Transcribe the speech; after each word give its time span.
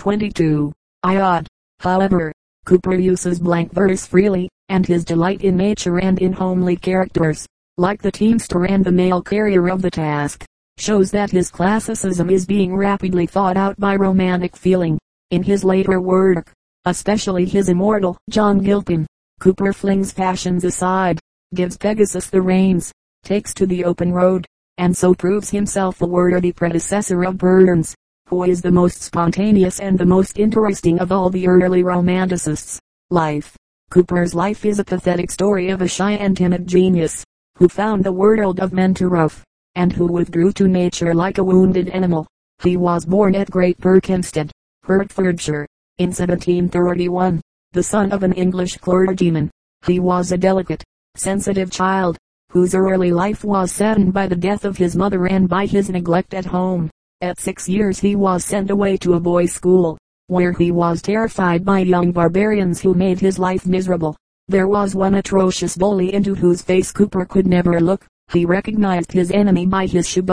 22. 0.00 0.72
Iod. 1.04 1.46
However, 1.80 2.32
Cowper 2.64 2.98
uses 2.98 3.38
blank 3.38 3.70
verse 3.74 4.06
freely, 4.06 4.48
and 4.70 4.86
his 4.86 5.04
delight 5.04 5.42
in 5.42 5.58
nature 5.58 5.98
and 6.00 6.18
in 6.22 6.32
homely 6.32 6.74
characters, 6.74 7.46
like 7.76 8.00
the 8.00 8.10
teamster 8.10 8.64
and 8.64 8.82
the 8.82 8.90
mail 8.90 9.20
carrier 9.20 9.68
of 9.68 9.82
the 9.82 9.90
task, 9.90 10.42
shows 10.78 11.10
that 11.10 11.30
his 11.30 11.50
classicism 11.50 12.30
is 12.30 12.46
being 12.46 12.74
rapidly 12.74 13.26
thought 13.26 13.58
out 13.58 13.78
by 13.78 13.94
romantic 13.94 14.56
feeling. 14.56 14.98
In 15.32 15.42
his 15.42 15.64
later 15.64 16.00
work, 16.00 16.50
especially 16.86 17.44
his 17.44 17.68
immortal 17.68 18.16
John 18.30 18.60
Gilpin, 18.60 19.06
Cowper 19.38 19.74
flings 19.74 20.14
passions 20.14 20.64
aside, 20.64 21.20
gives 21.52 21.76
Pegasus 21.76 22.28
the 22.28 22.40
reins, 22.40 22.90
takes 23.22 23.52
to 23.52 23.66
the 23.66 23.84
open 23.84 24.12
road, 24.12 24.46
and 24.78 24.96
so 24.96 25.12
proves 25.12 25.50
himself 25.50 26.00
a 26.00 26.06
worthy 26.06 26.52
predecessor 26.52 27.22
of 27.22 27.36
Burns, 27.36 27.94
who 28.30 28.44
is 28.44 28.62
the 28.62 28.70
most 28.70 29.02
spontaneous 29.02 29.80
and 29.80 29.98
the 29.98 30.06
most 30.06 30.38
interesting 30.38 31.00
of 31.00 31.10
all 31.10 31.30
the 31.30 31.48
early 31.48 31.82
romanticists. 31.82 32.78
Life. 33.10 33.56
Cowper's 33.90 34.36
life 34.36 34.64
is 34.64 34.78
a 34.78 34.84
pathetic 34.84 35.32
story 35.32 35.70
of 35.70 35.82
a 35.82 35.88
shy 35.88 36.12
and 36.12 36.36
timid 36.36 36.64
genius, 36.64 37.24
who 37.56 37.68
found 37.68 38.04
the 38.04 38.12
world 38.12 38.60
of 38.60 38.72
men 38.72 38.94
too 38.94 39.08
rough, 39.08 39.42
and 39.74 39.92
who 39.92 40.06
withdrew 40.06 40.52
to 40.52 40.68
nature 40.68 41.12
like 41.12 41.38
a 41.38 41.42
wounded 41.42 41.88
animal. 41.88 42.24
He 42.62 42.76
was 42.76 43.04
born 43.04 43.34
at 43.34 43.50
Great 43.50 43.80
Berkhamsted, 43.80 44.52
Hertfordshire, 44.84 45.66
in 45.98 46.10
1731, 46.10 47.40
the 47.72 47.82
son 47.82 48.12
of 48.12 48.22
an 48.22 48.34
English 48.34 48.76
clergyman. 48.76 49.50
He 49.88 49.98
was 49.98 50.30
a 50.30 50.38
delicate, 50.38 50.84
sensitive 51.16 51.72
child, 51.72 52.16
whose 52.52 52.76
early 52.76 53.10
life 53.10 53.42
was 53.42 53.72
saddened 53.72 54.12
by 54.12 54.28
the 54.28 54.36
death 54.36 54.64
of 54.64 54.76
his 54.76 54.94
mother 54.94 55.26
and 55.26 55.48
by 55.48 55.66
his 55.66 55.90
neglect 55.90 56.32
at 56.32 56.46
home. 56.46 56.90
At 57.22 57.38
six 57.38 57.68
years 57.68 57.98
he 57.98 58.16
was 58.16 58.46
sent 58.46 58.70
away 58.70 58.96
to 58.98 59.12
a 59.12 59.20
boys' 59.20 59.52
school, 59.52 59.98
where 60.28 60.52
he 60.52 60.70
was 60.70 61.02
terrified 61.02 61.66
by 61.66 61.80
young 61.80 62.12
barbarians 62.12 62.80
who 62.80 62.94
made 62.94 63.20
his 63.20 63.38
life 63.38 63.66
miserable. 63.66 64.16
There 64.48 64.66
was 64.66 64.94
one 64.94 65.14
atrocious 65.16 65.76
bully 65.76 66.14
into 66.14 66.34
whose 66.34 66.62
face 66.62 66.90
Cowper 66.90 67.28
could 67.28 67.46
never 67.46 67.78
look. 67.78 68.06
He 68.32 68.46
recognized 68.46 69.12
his 69.12 69.30
enemy 69.32 69.66
by 69.66 69.84
his 69.84 70.08
shoe 70.08 70.24